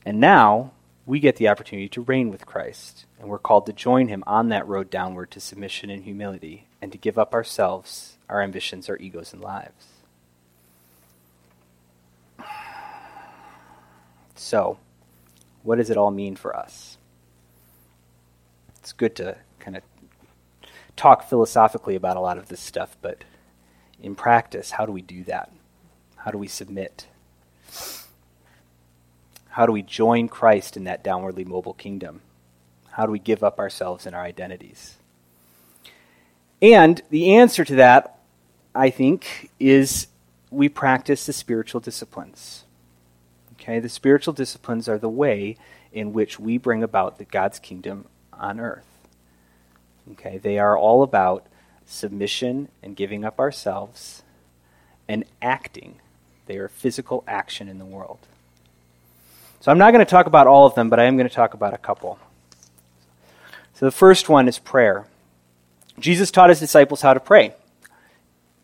And 0.06 0.20
now, 0.20 0.72
we 1.06 1.20
get 1.20 1.38
the 1.38 1.48
opportunity 1.48 1.90
to 1.90 2.02
reign 2.02 2.30
with 2.30 2.46
Christ, 2.46 3.06
and 3.20 3.28
we're 3.30 3.40
called 3.40 3.66
to 3.66 3.74
join 3.74 4.08
him 4.08 4.24
on 4.28 4.50
that 4.50 4.68
road 4.68 4.90
downward 4.90 5.32
to 5.32 5.40
submission 5.40 5.90
and 5.90 6.04
humility, 6.04 6.68
and 6.82 6.92
to 6.92 6.98
give 6.98 7.18
up 7.18 7.34
ourselves, 7.34 8.18
our 8.30 8.42
ambitions, 8.42 8.90
our 8.90 8.98
egos, 8.98 9.34
and 9.34 9.42
lives. 9.42 9.88
So, 14.36 14.78
what 15.64 15.78
does 15.78 15.90
it 15.90 15.98
all 15.98 16.12
mean 16.12 16.36
for 16.36 16.56
us? 16.56 16.98
It's 18.80 18.92
good 18.92 19.16
to 19.18 19.38
kind 19.60 19.78
of 19.78 19.84
talk 21.02 21.28
philosophically 21.28 21.96
about 21.96 22.16
a 22.16 22.20
lot 22.20 22.38
of 22.38 22.48
this 22.48 22.60
stuff, 22.60 22.96
but 23.02 23.24
in 24.04 24.14
practice, 24.14 24.70
how 24.70 24.86
do 24.86 24.92
we 24.92 25.02
do 25.02 25.24
that? 25.24 25.52
How 26.18 26.30
do 26.30 26.38
we 26.38 26.48
submit? 26.48 27.08
How 29.50 29.66
do 29.66 29.72
we 29.72 29.82
join 29.82 30.28
Christ 30.28 30.78
in 30.78 30.84
that 30.84 31.04
downwardly 31.04 31.44
mobile 31.44 31.74
kingdom? 31.74 32.22
How 32.92 33.08
do 33.08 33.12
we 33.12 33.18
give 33.18 33.44
up 33.44 33.58
ourselves 33.58 34.06
and 34.06 34.16
our 34.16 34.22
identities? 34.22 34.98
And 36.62 37.02
the 37.10 37.34
answer 37.34 37.66
to 37.66 37.76
that, 37.78 38.20
I 38.76 38.92
think, 38.92 39.50
is 39.60 40.06
we 40.52 40.70
practice 40.70 41.26
the 41.26 41.34
spiritual 41.34 41.82
disciplines. 41.82 42.66
Okay, 43.54 43.80
the 43.80 43.90
spiritual 43.90 44.36
disciplines 44.36 44.88
are 44.88 45.00
the 45.00 45.10
way 45.10 45.58
in 45.92 46.14
which 46.14 46.40
we 46.40 46.60
bring 46.60 46.84
about 46.84 47.18
the 47.18 47.26
God's 47.26 47.58
kingdom 47.58 48.06
on 48.32 48.60
earth. 48.60 48.91
Okay, 50.12 50.38
they 50.38 50.58
are 50.58 50.78
all 50.78 51.04
about 51.04 51.46
submission 51.86 52.70
and 52.82 52.96
giving 52.96 53.24
up 53.24 53.40
ourselves 53.40 54.24
and 55.08 55.26
acting. 55.42 55.96
They 56.48 56.58
are 56.58 56.68
physical 56.68 57.24
action 57.28 57.68
in 57.68 57.78
the 57.78 57.86
world. 57.86 58.20
So 59.60 59.72
I'm 59.72 59.78
not 59.78 59.92
going 59.92 60.04
to 60.04 60.10
talk 60.10 60.26
about 60.26 60.48
all 60.48 60.66
of 60.66 60.74
them, 60.74 60.90
but 60.90 61.00
I 61.00 61.04
am 61.06 61.18
going 61.18 61.30
to 61.30 61.36
talk 61.36 61.54
about 61.54 61.74
a 61.74 61.78
couple. 61.78 62.18
So 63.76 63.86
the 63.86 63.92
first 63.92 64.28
one 64.28 64.48
is 64.48 64.58
prayer. 64.58 65.06
Jesus 66.00 66.32
taught 66.32 66.50
his 66.50 66.60
disciples 66.60 67.02
how 67.02 67.14
to 67.14 67.20
pray. 67.20 67.54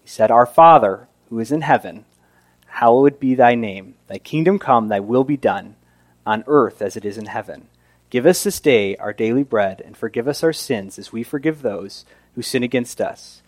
He 0.01 0.07
said, 0.09 0.31
Our 0.31 0.45
Father, 0.45 1.07
who 1.29 1.39
is 1.39 1.51
in 1.51 1.61
heaven, 1.61 2.05
hallowed 2.67 3.19
be 3.19 3.35
thy 3.35 3.53
name. 3.55 3.95
Thy 4.07 4.17
kingdom 4.17 4.57
come, 4.57 4.87
thy 4.87 4.99
will 4.99 5.23
be 5.23 5.37
done, 5.37 5.75
on 6.25 6.43
earth 6.47 6.81
as 6.81 6.95
it 6.95 7.05
is 7.05 7.17
in 7.17 7.27
heaven. 7.27 7.67
Give 8.09 8.25
us 8.25 8.43
this 8.43 8.59
day 8.59 8.95
our 8.97 9.13
daily 9.13 9.43
bread, 9.43 9.81
and 9.85 9.97
forgive 9.97 10.27
us 10.27 10.43
our 10.43 10.53
sins 10.53 10.97
as 10.97 11.11
we 11.11 11.23
forgive 11.23 11.61
those 11.61 12.05
who 12.35 12.41
sin 12.41 12.63
against 12.63 13.01
us. 13.01 13.41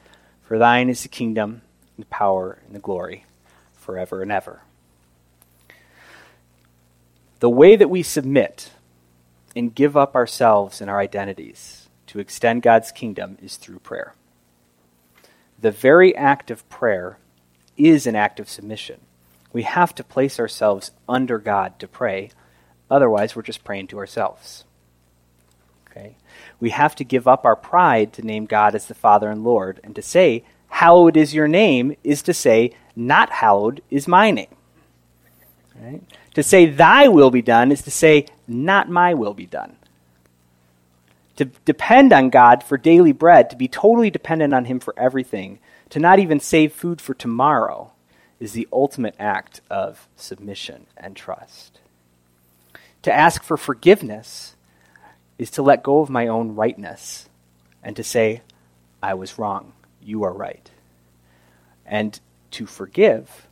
For 0.44 0.58
thine 0.58 0.90
is 0.90 1.04
the 1.04 1.10
kingdom, 1.10 1.62
and 1.96 2.06
the 2.06 2.10
power, 2.10 2.60
and 2.66 2.76
the 2.76 2.80
glory, 2.80 3.26
forever 3.74 4.22
and 4.22 4.32
ever. 4.32 4.62
The 7.40 7.50
way 7.50 7.78
that 7.78 7.90
we 7.90 8.04
submit 8.04 8.72
and 9.56 9.74
give 9.74 9.96
up 9.96 10.16
ourselves 10.16 10.82
and 10.82 10.90
our 10.90 11.00
identities 11.00 11.88
to 12.08 12.20
extend 12.20 12.62
God's 12.62 12.92
kingdom 12.92 13.38
is 13.42 13.56
through 13.56 13.80
prayer. 13.80 14.14
The 15.62 15.72
very 15.72 16.16
act 16.16 16.52
of 16.52 16.68
prayer 16.70 17.18
is 17.78 18.06
an 18.06 18.16
act 18.16 18.40
of 18.40 18.50
submission. 18.50 19.00
We 19.54 19.64
have 19.64 19.96
to 19.96 20.04
place 20.04 20.40
ourselves 20.40 20.92
under 21.08 21.38
God 21.38 21.80
to 21.80 21.88
pray, 21.88 22.32
otherwise, 22.90 23.36
we're 23.36 23.42
just 23.42 23.64
praying 23.64 23.88
to 23.88 23.98
ourselves. 23.98 24.66
Okay? 25.90 26.16
We 26.60 26.72
have 26.72 26.96
to 26.96 27.04
give 27.04 27.28
up 27.28 27.46
our 27.46 27.56
pride 27.56 28.14
to 28.14 28.22
name 28.22 28.46
God 28.46 28.76
as 28.76 28.86
the 28.86 28.94
Father 28.94 29.30
and 29.30 29.44
Lord, 29.44 29.80
and 29.84 29.96
to 29.96 30.02
say, 30.02 30.44
Hallowed 30.70 31.18
is 31.18 31.34
your 31.34 31.48
name, 31.48 31.96
is 32.04 32.22
to 32.24 32.34
say, 32.34 32.72
Not 32.96 33.32
hallowed 33.32 33.82
is 33.90 34.08
my 34.08 34.32
name. 34.32 34.56
Right? 35.80 36.02
To 36.36 36.44
say, 36.44 36.66
Thy 36.66 37.08
will 37.08 37.32
be 37.32 37.42
done, 37.42 37.72
is 37.72 37.82
to 37.84 37.92
say, 37.92 38.26
Not 38.48 38.90
my 38.90 39.14
will 39.14 39.34
be 39.34 39.46
done. 39.46 39.76
To 41.38 41.46
depend 41.66 42.12
on 42.12 42.30
God 42.30 42.64
for 42.64 42.78
daily 42.78 43.14
bread, 43.14 43.50
to 43.50 43.56
be 43.56 43.68
totally 43.68 44.10
dependent 44.10 44.54
on 44.54 44.66
Him 44.66 44.80
for 44.80 44.94
everything, 44.98 45.60
to 45.90 46.00
not 46.00 46.20
even 46.20 46.40
save 46.40 46.74
food 46.74 47.02
for 47.02 47.14
tomorrow, 47.14 47.92
is 48.40 48.54
the 48.54 48.68
ultimate 48.72 49.16
act 49.20 49.62
of 49.70 50.08
submission 50.16 50.86
and 50.96 51.16
trust. 51.16 51.80
To 53.04 53.14
ask 53.14 53.44
for 53.44 53.58
forgiveness 53.58 54.56
is 55.38 55.52
to 55.52 55.62
let 55.62 55.84
go 55.84 56.02
of 56.02 56.10
my 56.10 56.28
own 56.28 56.56
rightness 56.56 57.30
and 57.82 57.96
to 57.96 58.04
say, 58.04 58.42
I 59.02 59.14
was 59.14 59.40
wrong, 59.40 59.74
you 60.02 60.24
are 60.24 60.34
right. 60.34 60.70
And 61.86 62.20
to 62.52 62.66
forgive 62.66 63.48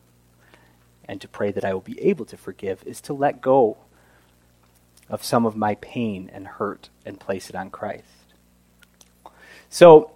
and 1.07 1.21
to 1.21 1.27
pray 1.27 1.51
that 1.51 1.63
I 1.63 1.73
will 1.73 1.81
be 1.81 2.01
able 2.01 2.25
to 2.25 2.37
forgive 2.37 2.83
is 2.85 2.99
to 3.01 3.13
let 3.13 3.41
go 3.41 3.77
of 5.09 5.23
some 5.23 5.45
of 5.45 5.55
my 5.55 5.75
pain 5.75 6.29
and 6.33 6.45
hurt 6.45 6.89
and 7.05 7.19
place 7.19 7.49
it 7.49 7.55
on 7.55 7.69
Christ. 7.69 8.03
So, 9.69 10.11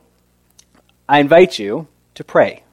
I 1.07 1.19
invite 1.19 1.59
you 1.59 1.87
to 2.15 2.23
pray. 2.23 2.63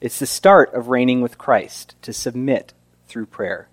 It's 0.00 0.18
the 0.18 0.26
start 0.26 0.74
of 0.74 0.88
reigning 0.88 1.22
with 1.22 1.38
Christ, 1.38 1.94
to 2.02 2.12
submit 2.12 2.74
through 3.08 3.26
prayer. 3.26 3.68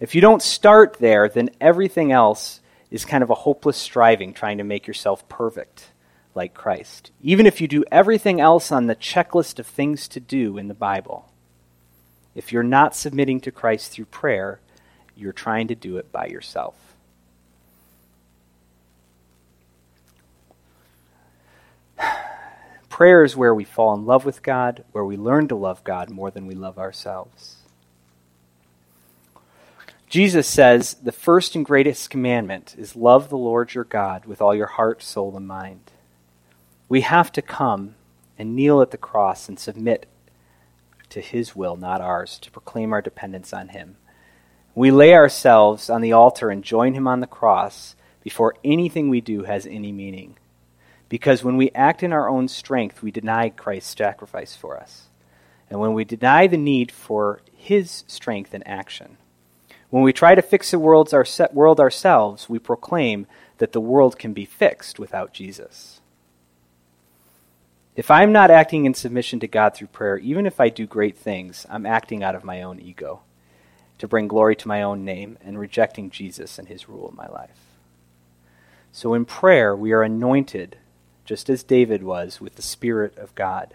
If 0.00 0.14
you 0.14 0.22
don't 0.22 0.42
start 0.42 0.96
there, 0.98 1.28
then 1.28 1.50
everything 1.60 2.10
else 2.10 2.60
is 2.90 3.04
kind 3.04 3.22
of 3.22 3.28
a 3.28 3.34
hopeless 3.34 3.76
striving, 3.76 4.32
trying 4.32 4.58
to 4.58 4.64
make 4.64 4.86
yourself 4.86 5.28
perfect 5.28 5.90
like 6.34 6.54
Christ. 6.54 7.10
Even 7.22 7.44
if 7.46 7.60
you 7.60 7.68
do 7.68 7.84
everything 7.92 8.40
else 8.40 8.72
on 8.72 8.86
the 8.86 8.96
checklist 8.96 9.58
of 9.58 9.66
things 9.66 10.08
to 10.08 10.18
do 10.18 10.56
in 10.56 10.68
the 10.68 10.74
Bible, 10.74 11.30
if 12.34 12.50
you're 12.50 12.62
not 12.62 12.96
submitting 12.96 13.40
to 13.40 13.50
Christ 13.50 13.92
through 13.92 14.06
prayer, 14.06 14.60
you're 15.14 15.34
trying 15.34 15.68
to 15.68 15.74
do 15.74 15.98
it 15.98 16.10
by 16.10 16.26
yourself. 16.26 16.74
Prayer 22.88 23.22
is 23.22 23.36
where 23.36 23.54
we 23.54 23.64
fall 23.64 23.92
in 23.94 24.06
love 24.06 24.24
with 24.24 24.42
God, 24.42 24.84
where 24.92 25.04
we 25.04 25.18
learn 25.18 25.48
to 25.48 25.54
love 25.54 25.84
God 25.84 26.08
more 26.08 26.30
than 26.30 26.46
we 26.46 26.54
love 26.54 26.78
ourselves. 26.78 27.59
Jesus 30.10 30.48
says 30.48 30.94
the 30.94 31.12
first 31.12 31.54
and 31.54 31.64
greatest 31.64 32.10
commandment 32.10 32.74
is 32.76 32.96
love 32.96 33.28
the 33.28 33.38
Lord 33.38 33.74
your 33.74 33.84
God 33.84 34.24
with 34.26 34.42
all 34.42 34.52
your 34.52 34.66
heart, 34.66 35.04
soul, 35.04 35.36
and 35.36 35.46
mind. 35.46 35.92
We 36.88 37.02
have 37.02 37.30
to 37.30 37.40
come 37.40 37.94
and 38.36 38.56
kneel 38.56 38.82
at 38.82 38.90
the 38.90 38.98
cross 38.98 39.48
and 39.48 39.56
submit 39.56 40.06
to 41.10 41.20
his 41.20 41.54
will, 41.54 41.76
not 41.76 42.00
ours, 42.00 42.40
to 42.40 42.50
proclaim 42.50 42.92
our 42.92 43.00
dependence 43.00 43.52
on 43.52 43.68
him. 43.68 43.98
We 44.74 44.90
lay 44.90 45.14
ourselves 45.14 45.88
on 45.88 46.00
the 46.00 46.12
altar 46.12 46.50
and 46.50 46.64
join 46.64 46.94
him 46.94 47.06
on 47.06 47.20
the 47.20 47.28
cross 47.28 47.94
before 48.24 48.56
anything 48.64 49.10
we 49.10 49.20
do 49.20 49.44
has 49.44 49.64
any 49.64 49.92
meaning. 49.92 50.38
Because 51.08 51.44
when 51.44 51.56
we 51.56 51.70
act 51.70 52.02
in 52.02 52.12
our 52.12 52.28
own 52.28 52.48
strength, 52.48 53.00
we 53.00 53.12
deny 53.12 53.48
Christ's 53.48 53.96
sacrifice 53.96 54.56
for 54.56 54.76
us. 54.76 55.06
And 55.68 55.78
when 55.78 55.94
we 55.94 56.04
deny 56.04 56.48
the 56.48 56.56
need 56.56 56.90
for 56.90 57.42
his 57.54 58.02
strength 58.08 58.52
in 58.54 58.64
action, 58.64 59.18
when 59.90 60.02
we 60.02 60.12
try 60.12 60.34
to 60.34 60.42
fix 60.42 60.70
the 60.70 60.78
world 60.78 61.12
ourselves, 61.12 62.48
we 62.48 62.58
proclaim 62.58 63.26
that 63.58 63.72
the 63.72 63.80
world 63.80 64.18
can 64.18 64.32
be 64.32 64.44
fixed 64.44 64.98
without 64.98 65.32
Jesus. 65.34 66.00
If 67.96 68.10
I'm 68.10 68.32
not 68.32 68.50
acting 68.50 68.86
in 68.86 68.94
submission 68.94 69.40
to 69.40 69.48
God 69.48 69.74
through 69.74 69.88
prayer, 69.88 70.16
even 70.18 70.46
if 70.46 70.60
I 70.60 70.68
do 70.68 70.86
great 70.86 71.18
things, 71.18 71.66
I'm 71.68 71.84
acting 71.84 72.22
out 72.22 72.36
of 72.36 72.44
my 72.44 72.62
own 72.62 72.80
ego 72.80 73.20
to 73.98 74.08
bring 74.08 74.28
glory 74.28 74.56
to 74.56 74.68
my 74.68 74.80
own 74.80 75.04
name 75.04 75.36
and 75.42 75.58
rejecting 75.58 76.08
Jesus 76.08 76.58
and 76.58 76.68
his 76.68 76.88
rule 76.88 77.08
in 77.10 77.16
my 77.16 77.28
life. 77.28 77.58
So 78.92 79.12
in 79.12 79.24
prayer, 79.24 79.76
we 79.76 79.92
are 79.92 80.02
anointed, 80.02 80.78
just 81.24 81.50
as 81.50 81.62
David 81.62 82.02
was, 82.02 82.40
with 82.40 82.54
the 82.54 82.62
Spirit 82.62 83.18
of 83.18 83.34
God, 83.34 83.74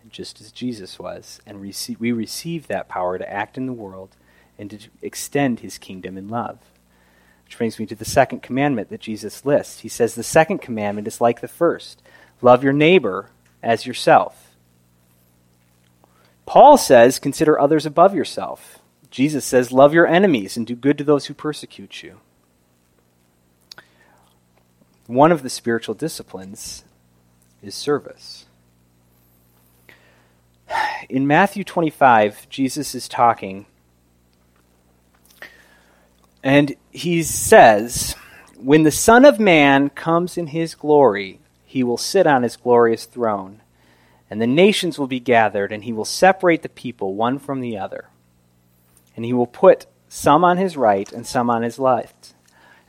and 0.00 0.12
just 0.12 0.40
as 0.40 0.52
Jesus 0.52 0.98
was, 0.98 1.40
and 1.46 1.60
we 1.60 2.12
receive 2.12 2.66
that 2.66 2.88
power 2.88 3.18
to 3.18 3.32
act 3.32 3.56
in 3.56 3.66
the 3.66 3.72
world 3.72 4.10
and 4.58 4.70
to 4.70 4.78
extend 5.02 5.60
his 5.60 5.78
kingdom 5.78 6.16
in 6.16 6.28
love. 6.28 6.58
Which 7.44 7.58
brings 7.58 7.78
me 7.78 7.86
to 7.86 7.94
the 7.94 8.04
second 8.04 8.42
commandment 8.42 8.88
that 8.90 9.00
Jesus 9.00 9.44
lists. 9.44 9.80
He 9.80 9.88
says 9.88 10.14
the 10.14 10.22
second 10.22 10.58
commandment 10.58 11.06
is 11.06 11.20
like 11.20 11.40
the 11.40 11.48
first 11.48 12.02
love 12.42 12.62
your 12.62 12.72
neighbor 12.72 13.30
as 13.62 13.86
yourself. 13.86 14.54
Paul 16.46 16.76
says, 16.76 17.18
consider 17.18 17.58
others 17.58 17.86
above 17.86 18.14
yourself. 18.14 18.78
Jesus 19.10 19.44
says, 19.44 19.72
love 19.72 19.94
your 19.94 20.06
enemies 20.06 20.56
and 20.56 20.66
do 20.66 20.74
good 20.74 20.98
to 20.98 21.04
those 21.04 21.26
who 21.26 21.34
persecute 21.34 22.02
you. 22.02 22.20
One 25.06 25.32
of 25.32 25.42
the 25.42 25.50
spiritual 25.50 25.94
disciplines 25.94 26.84
is 27.62 27.74
service. 27.74 28.46
In 31.08 31.26
Matthew 31.26 31.64
25, 31.64 32.48
Jesus 32.48 32.94
is 32.94 33.08
talking 33.08 33.66
and 36.44 36.76
he 36.90 37.22
says, 37.22 38.14
When 38.58 38.82
the 38.82 38.90
Son 38.90 39.24
of 39.24 39.40
Man 39.40 39.88
comes 39.88 40.36
in 40.36 40.48
his 40.48 40.74
glory, 40.74 41.40
he 41.64 41.82
will 41.82 41.96
sit 41.96 42.26
on 42.26 42.42
his 42.42 42.56
glorious 42.56 43.06
throne, 43.06 43.62
and 44.28 44.42
the 44.42 44.46
nations 44.46 44.98
will 44.98 45.06
be 45.06 45.20
gathered, 45.20 45.72
and 45.72 45.84
he 45.84 45.92
will 45.92 46.04
separate 46.04 46.60
the 46.60 46.68
people 46.68 47.14
one 47.14 47.38
from 47.38 47.60
the 47.60 47.78
other. 47.78 48.10
And 49.16 49.24
he 49.24 49.32
will 49.32 49.46
put 49.46 49.86
some 50.06 50.44
on 50.44 50.58
his 50.58 50.76
right 50.76 51.10
and 51.10 51.26
some 51.26 51.48
on 51.48 51.62
his 51.62 51.78
left. 51.78 52.34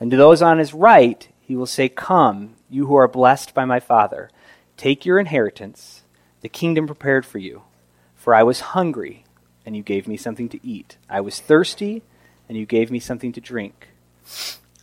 And 0.02 0.12
to 0.12 0.18
those 0.18 0.42
on 0.42 0.58
his 0.58 0.74
right, 0.74 1.26
he 1.40 1.56
will 1.56 1.66
say, 1.66 1.88
Come, 1.88 2.56
you 2.70 2.88
who 2.88 2.96
are 2.96 3.08
blessed 3.08 3.54
by 3.54 3.64
my 3.64 3.80
Father, 3.80 4.30
take 4.76 5.06
your 5.06 5.18
inheritance, 5.18 6.04
the 6.42 6.50
kingdom 6.50 6.88
prepared 6.88 7.26
for 7.26 7.38
you. 7.38 7.62
For 8.16 8.36
I 8.36 8.44
was 8.44 8.60
hungry, 8.60 9.24
and 9.66 9.78
you 9.78 9.82
gave 9.82 10.10
me 10.10 10.18
something 10.18 10.50
to 10.50 10.68
eat. 10.68 10.98
I 11.10 11.22
was 11.22 11.40
thirsty 11.40 12.04
and 12.48 12.58
you 12.58 12.66
gave 12.66 12.92
me 12.92 13.00
something 13.00 13.32
to 13.34 13.42
drink. 13.42 13.90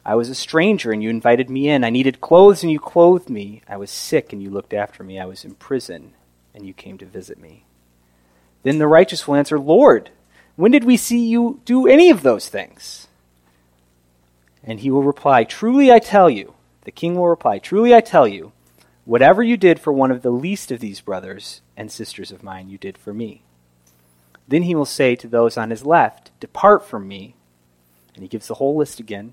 I 0.05 0.15
was 0.17 0.29
a 0.29 0.35
stranger, 0.35 0.91
and 0.91 1.03
you 1.03 1.11
invited 1.11 1.49
me 1.49 1.69
in. 1.69 1.85
I 1.85 1.91
needed 1.91 2.21
clothes, 2.21 2.63
and 2.63 2.73
you 2.73 2.81
clothed 2.81 3.31
me. 3.31 3.63
I 3.69 3.77
was 3.77 3.91
sick, 3.91 4.33
and 4.33 4.43
you 4.43 4.51
looked 4.51 4.75
after 4.75 5.05
me. 5.05 5.21
I 5.21 5.27
was 5.27 5.45
in 5.45 5.55
prison, 5.55 6.15
and 6.55 6.67
you 6.67 6.73
came 6.73 6.99
to 6.99 7.07
visit 7.07 7.39
me. 7.39 7.65
Then 8.65 8.79
the 8.79 8.89
righteous 8.89 9.27
will 9.27 9.37
answer, 9.37 9.59
Lord, 9.59 10.11
when 10.57 10.73
did 10.73 10.85
we 10.85 10.97
see 10.97 11.25
you 11.25 11.61
do 11.65 11.87
any 11.87 12.11
of 12.11 12.23
those 12.23 12.49
things? 12.49 13.09
And 14.65 14.81
he 14.81 14.91
will 14.91 15.03
reply, 15.03 15.45
Truly 15.45 15.93
I 15.93 15.99
tell 15.99 16.29
you, 16.29 16.55
the 16.85 16.91
king 16.91 17.15
will 17.15 17.29
reply, 17.29 17.59
Truly 17.59 17.95
I 17.95 18.01
tell 18.01 18.27
you, 18.27 18.53
whatever 19.05 19.43
you 19.43 19.57
did 19.57 19.81
for 19.81 19.93
one 19.93 20.11
of 20.11 20.23
the 20.23 20.31
least 20.31 20.71
of 20.71 20.81
these 20.81 21.01
brothers 21.01 21.61
and 21.77 21.91
sisters 21.91 22.31
of 22.31 22.43
mine, 22.43 22.69
you 22.69 22.79
did 22.79 22.99
for 22.99 23.15
me. 23.15 23.43
Then 24.47 24.63
he 24.63 24.75
will 24.75 24.85
say 24.85 25.17
to 25.17 25.29
those 25.29 25.57
on 25.57 25.71
his 25.71 25.87
left, 25.87 26.31
Depart 26.41 26.85
from 26.85 27.09
me 27.09 27.35
and 28.15 28.23
he 28.23 28.29
gives 28.29 28.47
the 28.47 28.55
whole 28.55 28.77
list 28.77 29.01
again. 29.01 29.33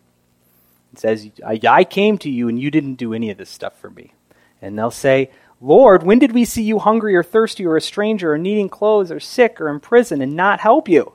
It 0.94 1.00
says, 1.00 1.30
I 1.46 1.84
came 1.84 2.18
to 2.20 2.30
you 2.30 2.48
and 2.48 2.60
you 2.60 2.72
didn't 2.72 2.96
do 2.96 3.14
any 3.14 3.30
of 3.30 3.38
this 3.38 3.50
stuff 3.50 3.78
for 3.80 3.90
me. 3.90 4.14
And 4.62 4.78
they'll 4.78 4.92
say, 4.92 5.32
Lord, 5.62 6.04
when 6.04 6.20
did 6.20 6.32
we 6.32 6.46
see 6.46 6.64
you 6.64 6.80
hungry 6.80 7.16
or 7.16 7.24
thirsty 7.24 7.66
or 7.66 7.78
a 7.78 7.82
stranger 7.82 8.34
or 8.34 8.38
needing 8.38 8.70
clothes 8.70 9.12
or 9.12 9.20
sick 9.20 9.60
or 9.60 9.70
in 9.70 9.80
prison 9.80 10.22
and 10.22 10.36
not 10.36 10.62
help 10.62 10.88
you? 10.88 11.14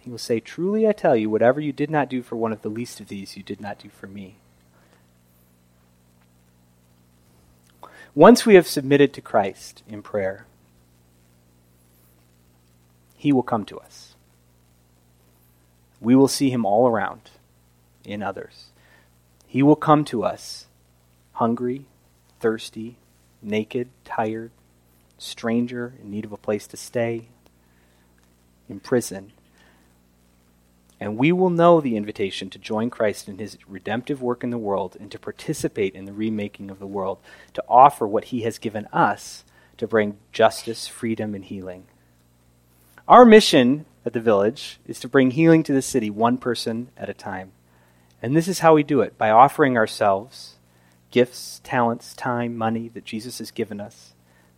He 0.00 0.10
will 0.10 0.18
say, 0.18 0.38
Truly 0.38 0.86
I 0.86 0.92
tell 0.92 1.16
you, 1.16 1.28
whatever 1.28 1.60
you 1.60 1.72
did 1.72 1.90
not 1.90 2.08
do 2.08 2.22
for 2.22 2.36
one 2.36 2.52
of 2.52 2.62
the 2.62 2.68
least 2.68 3.00
of 3.00 3.08
these, 3.08 3.36
you 3.36 3.42
did 3.42 3.60
not 3.60 3.78
do 3.78 3.88
for 3.88 4.06
me. 4.06 4.36
Once 8.14 8.46
we 8.46 8.54
have 8.54 8.66
submitted 8.66 9.12
to 9.12 9.20
Christ 9.20 9.82
in 9.88 10.02
prayer, 10.02 10.46
He 13.16 13.32
will 13.32 13.42
come 13.42 13.64
to 13.64 13.78
us 13.78 14.13
we 16.04 16.14
will 16.14 16.28
see 16.28 16.50
him 16.50 16.64
all 16.64 16.86
around 16.86 17.30
in 18.04 18.22
others. 18.22 18.66
He 19.46 19.62
will 19.62 19.76
come 19.76 20.04
to 20.06 20.24
us 20.24 20.66
hungry, 21.34 21.86
thirsty, 22.40 22.96
naked, 23.42 23.88
tired, 24.04 24.50
stranger, 25.18 25.94
in 26.02 26.10
need 26.10 26.24
of 26.24 26.32
a 26.32 26.36
place 26.36 26.66
to 26.68 26.76
stay, 26.76 27.28
in 28.68 28.80
prison. 28.80 29.32
And 31.00 31.18
we 31.18 31.32
will 31.32 31.50
know 31.50 31.80
the 31.80 31.96
invitation 31.96 32.50
to 32.50 32.58
join 32.58 32.88
Christ 32.88 33.28
in 33.28 33.38
his 33.38 33.58
redemptive 33.68 34.22
work 34.22 34.44
in 34.44 34.50
the 34.50 34.58
world 34.58 34.96
and 34.98 35.10
to 35.10 35.18
participate 35.18 35.94
in 35.94 36.04
the 36.04 36.12
remaking 36.12 36.70
of 36.70 36.78
the 36.78 36.86
world, 36.86 37.18
to 37.54 37.64
offer 37.68 38.06
what 38.06 38.26
he 38.26 38.42
has 38.42 38.58
given 38.58 38.86
us 38.92 39.44
to 39.76 39.86
bring 39.86 40.16
justice, 40.32 40.86
freedom, 40.86 41.34
and 41.34 41.44
healing. 41.44 41.86
Our 43.08 43.24
mission 43.24 43.86
at 44.04 44.12
the 44.12 44.20
village 44.20 44.78
is 44.86 45.00
to 45.00 45.08
bring 45.08 45.30
healing 45.30 45.62
to 45.64 45.72
the 45.72 45.82
city 45.82 46.10
one 46.10 46.38
person 46.38 46.88
at 46.96 47.08
a 47.08 47.14
time. 47.14 47.52
And 48.22 48.36
this 48.36 48.48
is 48.48 48.60
how 48.60 48.74
we 48.74 48.82
do 48.82 49.00
it 49.00 49.18
by 49.18 49.30
offering 49.30 49.76
ourselves, 49.76 50.56
gifts, 51.10 51.60
talents, 51.64 52.14
time, 52.14 52.56
money 52.56 52.88
that 52.88 53.04
Jesus 53.04 53.38
has 53.38 53.50
given 53.50 53.80
us, 53.80 54.14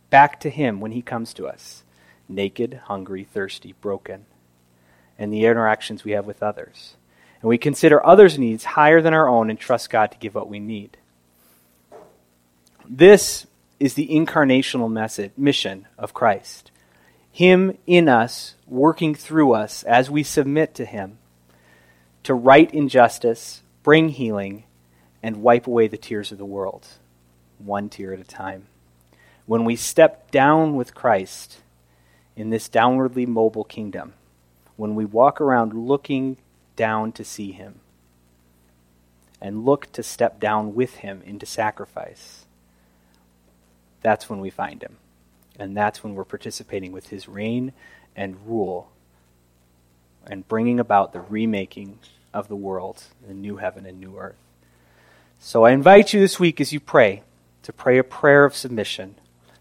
back 0.09 0.39
to 0.41 0.49
Him 0.49 0.79
when 0.79 0.91
He 0.91 1.01
comes 1.01 1.33
to 1.33 1.47
us, 1.47 1.83
naked, 2.29 2.81
hungry, 2.85 3.23
thirsty, 3.23 3.73
broken, 3.81 4.25
and 5.19 5.31
the 5.31 5.45
interactions 5.45 6.03
we 6.03 6.11
have 6.11 6.25
with 6.25 6.43
others. 6.43 6.95
And 7.41 7.49
we 7.49 7.57
consider 7.57 8.05
others' 8.05 8.39
needs 8.39 8.63
higher 8.63 9.01
than 9.01 9.13
our 9.13 9.27
own 9.27 9.49
and 9.49 9.59
trust 9.59 9.89
God 9.89 10.11
to 10.11 10.17
give 10.17 10.35
what 10.35 10.49
we 10.49 10.59
need. 10.59 10.97
This 12.89 13.45
is 13.79 13.93
the 13.93 14.07
incarnational 14.07 14.91
message, 14.91 15.31
mission 15.37 15.87
of 15.97 16.13
Christ. 16.13 16.71
Him 17.37 17.77
in 17.85 18.09
us, 18.09 18.55
working 18.65 19.13
through 19.13 19.53
us 19.53 19.83
as 19.83 20.09
we 20.09 20.23
submit 20.23 20.73
to 20.73 20.85
Him 20.85 21.19
to 22.23 22.33
right 22.33 22.73
injustice, 22.73 23.61
bring 23.83 24.09
healing, 24.09 24.63
and 25.21 25.43
wipe 25.43 25.67
away 25.67 25.87
the 25.87 25.99
tears 25.99 26.31
of 26.31 26.39
the 26.39 26.45
world, 26.45 26.87
one 27.59 27.89
tear 27.89 28.11
at 28.11 28.19
a 28.19 28.23
time. 28.23 28.65
When 29.45 29.65
we 29.65 29.75
step 29.75 30.31
down 30.31 30.75
with 30.75 30.95
Christ 30.95 31.59
in 32.35 32.49
this 32.49 32.67
downwardly 32.67 33.27
mobile 33.27 33.65
kingdom, 33.65 34.15
when 34.75 34.95
we 34.95 35.05
walk 35.05 35.39
around 35.39 35.73
looking 35.73 36.37
down 36.75 37.11
to 37.11 37.23
see 37.23 37.51
Him, 37.51 37.81
and 39.39 39.63
look 39.63 39.91
to 39.91 40.01
step 40.01 40.39
down 40.39 40.73
with 40.73 40.95
Him 40.95 41.21
into 41.23 41.45
sacrifice, 41.45 42.47
that's 44.01 44.27
when 44.27 44.39
we 44.39 44.49
find 44.49 44.81
Him 44.81 44.97
And 45.59 45.75
that's 45.75 46.03
when 46.03 46.15
we're 46.15 46.25
participating 46.25 46.91
with 46.91 47.09
his 47.09 47.27
reign 47.27 47.73
and 48.15 48.37
rule 48.45 48.91
and 50.25 50.47
bringing 50.47 50.79
about 50.79 51.13
the 51.13 51.21
remaking 51.21 51.99
of 52.33 52.47
the 52.47 52.55
world, 52.55 53.03
the 53.27 53.33
new 53.33 53.57
heaven 53.57 53.85
and 53.85 53.99
new 53.99 54.17
earth. 54.17 54.35
So 55.39 55.65
I 55.65 55.71
invite 55.71 56.13
you 56.13 56.19
this 56.19 56.39
week 56.39 56.59
as 56.59 56.73
you 56.73 56.79
pray 56.79 57.23
to 57.63 57.73
pray 57.73 57.97
a 57.97 58.03
prayer 58.03 58.45
of 58.45 58.55
submission. 58.55 59.15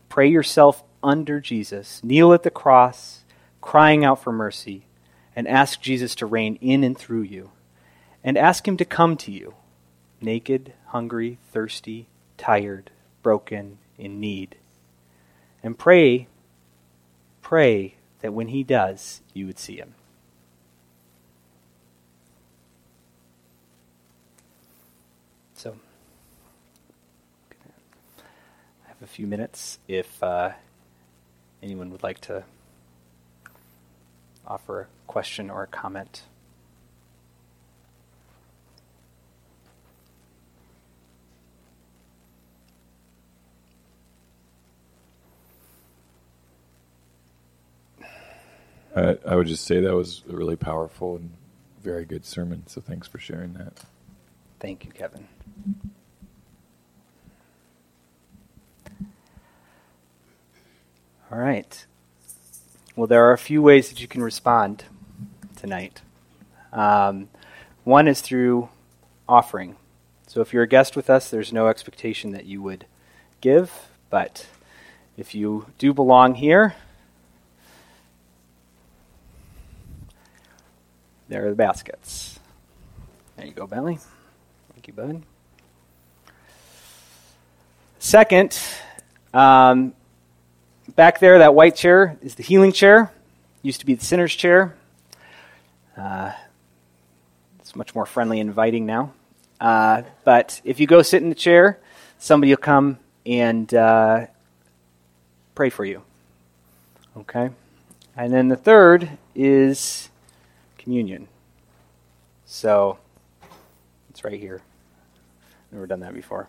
Pray 0.08 0.28
yourself 0.28 0.82
under 1.02 1.40
Jesus. 1.40 2.02
Kneel 2.02 2.32
at 2.32 2.42
the 2.42 2.50
cross, 2.50 3.24
crying 3.60 4.04
out 4.04 4.22
for 4.22 4.32
mercy, 4.32 4.86
and 5.34 5.46
ask 5.46 5.80
Jesus 5.80 6.14
to 6.16 6.26
reign 6.26 6.58
in 6.60 6.82
and 6.82 6.96
through 6.96 7.22
you. 7.22 7.50
And 8.24 8.36
ask 8.36 8.66
him 8.66 8.76
to 8.78 8.84
come 8.84 9.16
to 9.18 9.30
you, 9.30 9.54
naked, 10.20 10.72
hungry, 10.86 11.38
thirsty, 11.52 12.08
tired, 12.36 12.90
broken, 13.22 13.78
in 13.98 14.18
need. 14.18 14.56
And 15.66 15.76
pray, 15.76 16.28
pray 17.42 17.96
that 18.20 18.32
when 18.32 18.46
he 18.46 18.62
does, 18.62 19.20
you 19.34 19.46
would 19.46 19.58
see 19.58 19.78
him. 19.78 19.96
So, 25.54 25.74
I 27.50 27.54
have 28.86 29.02
a 29.02 29.08
few 29.08 29.26
minutes 29.26 29.80
if 29.88 30.22
uh, 30.22 30.50
anyone 31.60 31.90
would 31.90 32.04
like 32.04 32.20
to 32.20 32.44
offer 34.46 34.82
a 34.82 34.86
question 35.08 35.50
or 35.50 35.64
a 35.64 35.66
comment. 35.66 36.22
I, 48.96 49.18
I 49.26 49.36
would 49.36 49.46
just 49.46 49.64
say 49.64 49.80
that 49.80 49.94
was 49.94 50.22
a 50.28 50.34
really 50.34 50.56
powerful 50.56 51.16
and 51.16 51.30
very 51.82 52.06
good 52.06 52.24
sermon. 52.24 52.66
So 52.66 52.80
thanks 52.80 53.06
for 53.06 53.18
sharing 53.18 53.52
that. 53.52 53.84
Thank 54.58 54.84
you, 54.84 54.90
Kevin. 54.90 55.28
All 61.30 61.38
right. 61.38 61.86
Well, 62.94 63.06
there 63.06 63.24
are 63.26 63.32
a 63.32 63.38
few 63.38 63.60
ways 63.60 63.90
that 63.90 64.00
you 64.00 64.08
can 64.08 64.22
respond 64.22 64.84
tonight. 65.56 66.00
Um, 66.72 67.28
one 67.84 68.08
is 68.08 68.22
through 68.22 68.70
offering. 69.28 69.76
So 70.26 70.40
if 70.40 70.52
you're 70.52 70.62
a 70.62 70.68
guest 70.68 70.96
with 70.96 71.10
us, 71.10 71.28
there's 71.28 71.52
no 71.52 71.68
expectation 71.68 72.32
that 72.32 72.46
you 72.46 72.62
would 72.62 72.86
give, 73.40 73.88
but 74.08 74.46
if 75.16 75.34
you 75.34 75.66
do 75.78 75.92
belong 75.92 76.36
here, 76.36 76.74
there 81.28 81.46
are 81.46 81.50
the 81.50 81.56
baskets. 81.56 82.38
There 83.36 83.46
you 83.46 83.52
go, 83.52 83.66
Bentley. 83.66 83.98
Thank 84.72 84.86
you, 84.86 84.92
bud. 84.92 85.22
Second, 87.98 88.58
um, 89.34 89.94
back 90.94 91.18
there, 91.18 91.38
that 91.38 91.54
white 91.54 91.74
chair 91.74 92.16
is 92.22 92.36
the 92.36 92.42
healing 92.42 92.72
chair. 92.72 93.12
Used 93.62 93.80
to 93.80 93.86
be 93.86 93.94
the 93.94 94.04
sinner's 94.04 94.34
chair. 94.34 94.76
Uh, 95.96 96.32
it's 97.58 97.74
much 97.74 97.94
more 97.94 98.06
friendly 98.06 98.38
and 98.38 98.48
inviting 98.48 98.86
now. 98.86 99.12
Uh, 99.60 100.02
but 100.24 100.60
if 100.64 100.78
you 100.78 100.86
go 100.86 101.02
sit 101.02 101.22
in 101.22 101.30
the 101.30 101.34
chair, 101.34 101.80
somebody 102.18 102.52
will 102.52 102.58
come 102.58 102.98
and 103.24 103.72
uh, 103.74 104.26
pray 105.54 105.70
for 105.70 105.84
you. 105.84 106.02
Okay? 107.16 107.50
And 108.16 108.32
then 108.32 108.48
the 108.48 108.56
third 108.56 109.10
is 109.34 110.08
communion. 110.86 111.26
So, 112.44 112.96
it's 114.08 114.22
right 114.22 114.38
here. 114.38 114.62
Never 115.72 115.88
done 115.88 115.98
that 115.98 116.14
before. 116.14 116.48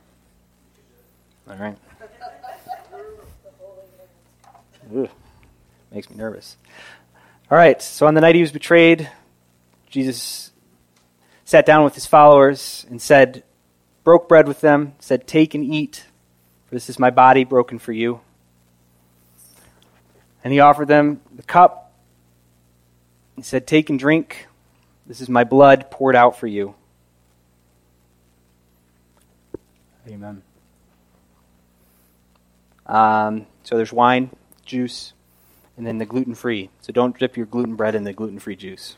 All 1.49 1.55
right. 1.55 1.75
Ugh, 4.95 5.09
makes 5.91 6.07
me 6.07 6.17
nervous. 6.17 6.55
All 7.49 7.57
right, 7.57 7.81
so 7.81 8.05
on 8.05 8.13
the 8.13 8.21
night 8.21 8.35
he 8.35 8.41
was 8.41 8.51
betrayed, 8.51 9.09
Jesus 9.89 10.51
sat 11.43 11.65
down 11.65 11.83
with 11.83 11.95
his 11.95 12.05
followers 12.05 12.85
and 12.91 13.01
said, 13.01 13.43
broke 14.03 14.29
bread 14.29 14.47
with 14.47 14.61
them, 14.61 14.93
said, 14.99 15.25
Take 15.25 15.55
and 15.55 15.65
eat, 15.65 16.05
for 16.67 16.75
this 16.75 16.91
is 16.91 16.99
my 16.99 17.09
body 17.09 17.43
broken 17.43 17.79
for 17.79 17.91
you. 17.91 18.21
And 20.43 20.53
he 20.53 20.59
offered 20.59 20.89
them 20.89 21.21
the 21.35 21.41
cup. 21.41 21.86
He 23.37 23.43
said, 23.43 23.65
Take 23.67 23.89
and 23.89 23.97
drink. 23.97 24.47
This 25.05 25.21
is 25.21 25.29
my 25.29 25.45
blood 25.45 25.89
poured 25.89 26.15
out 26.15 26.37
for 26.37 26.47
you. 26.47 26.75
Amen. 30.07 30.41
Um, 32.87 33.45
so 33.63 33.77
there's 33.77 33.93
wine 33.93 34.31
juice, 34.65 35.13
and 35.77 35.85
then 35.85 35.97
the 35.97 36.05
gluten 36.05 36.33
free. 36.33 36.69
So 36.81 36.91
don't 36.91 37.17
dip 37.17 37.37
your 37.37 37.45
gluten 37.45 37.75
bread 37.75 37.95
in 37.95 38.03
the 38.03 38.13
gluten 38.13 38.39
free 38.39 38.55
juice, 38.55 38.95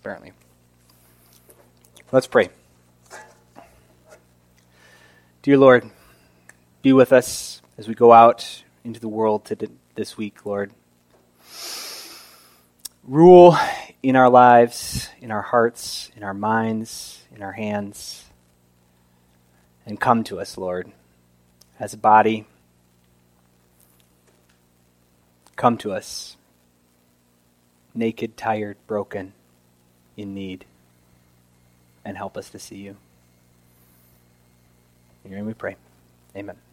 apparently. 0.00 0.32
Let's 2.10 2.26
pray. 2.26 2.48
Dear 5.42 5.58
Lord, 5.58 5.90
be 6.80 6.92
with 6.92 7.12
us 7.12 7.60
as 7.76 7.86
we 7.86 7.94
go 7.94 8.12
out 8.12 8.62
into 8.82 8.98
the 8.98 9.08
world 9.08 9.44
to 9.46 9.70
this 9.94 10.16
week, 10.16 10.46
Lord. 10.46 10.72
Rule 13.08 13.56
in 14.02 14.14
our 14.14 14.28
lives, 14.28 15.08
in 15.20 15.30
our 15.30 15.42
hearts, 15.42 16.10
in 16.14 16.22
our 16.22 16.34
minds, 16.34 17.22
in 17.34 17.42
our 17.42 17.52
hands, 17.52 18.26
and 19.84 19.98
come 19.98 20.22
to 20.24 20.38
us, 20.38 20.56
Lord, 20.56 20.92
as 21.80 21.94
a 21.94 21.96
body 21.96 22.46
Come 25.58 25.76
to 25.78 25.90
us, 25.92 26.36
naked, 27.92 28.36
tired, 28.36 28.76
broken, 28.86 29.32
in 30.16 30.32
need, 30.32 30.64
and 32.04 32.16
help 32.16 32.36
us 32.36 32.48
to 32.50 32.60
see 32.60 32.76
you. 32.76 32.96
In 35.24 35.32
your 35.32 35.40
name 35.40 35.46
we 35.48 35.54
pray. 35.54 35.74
Amen. 36.36 36.67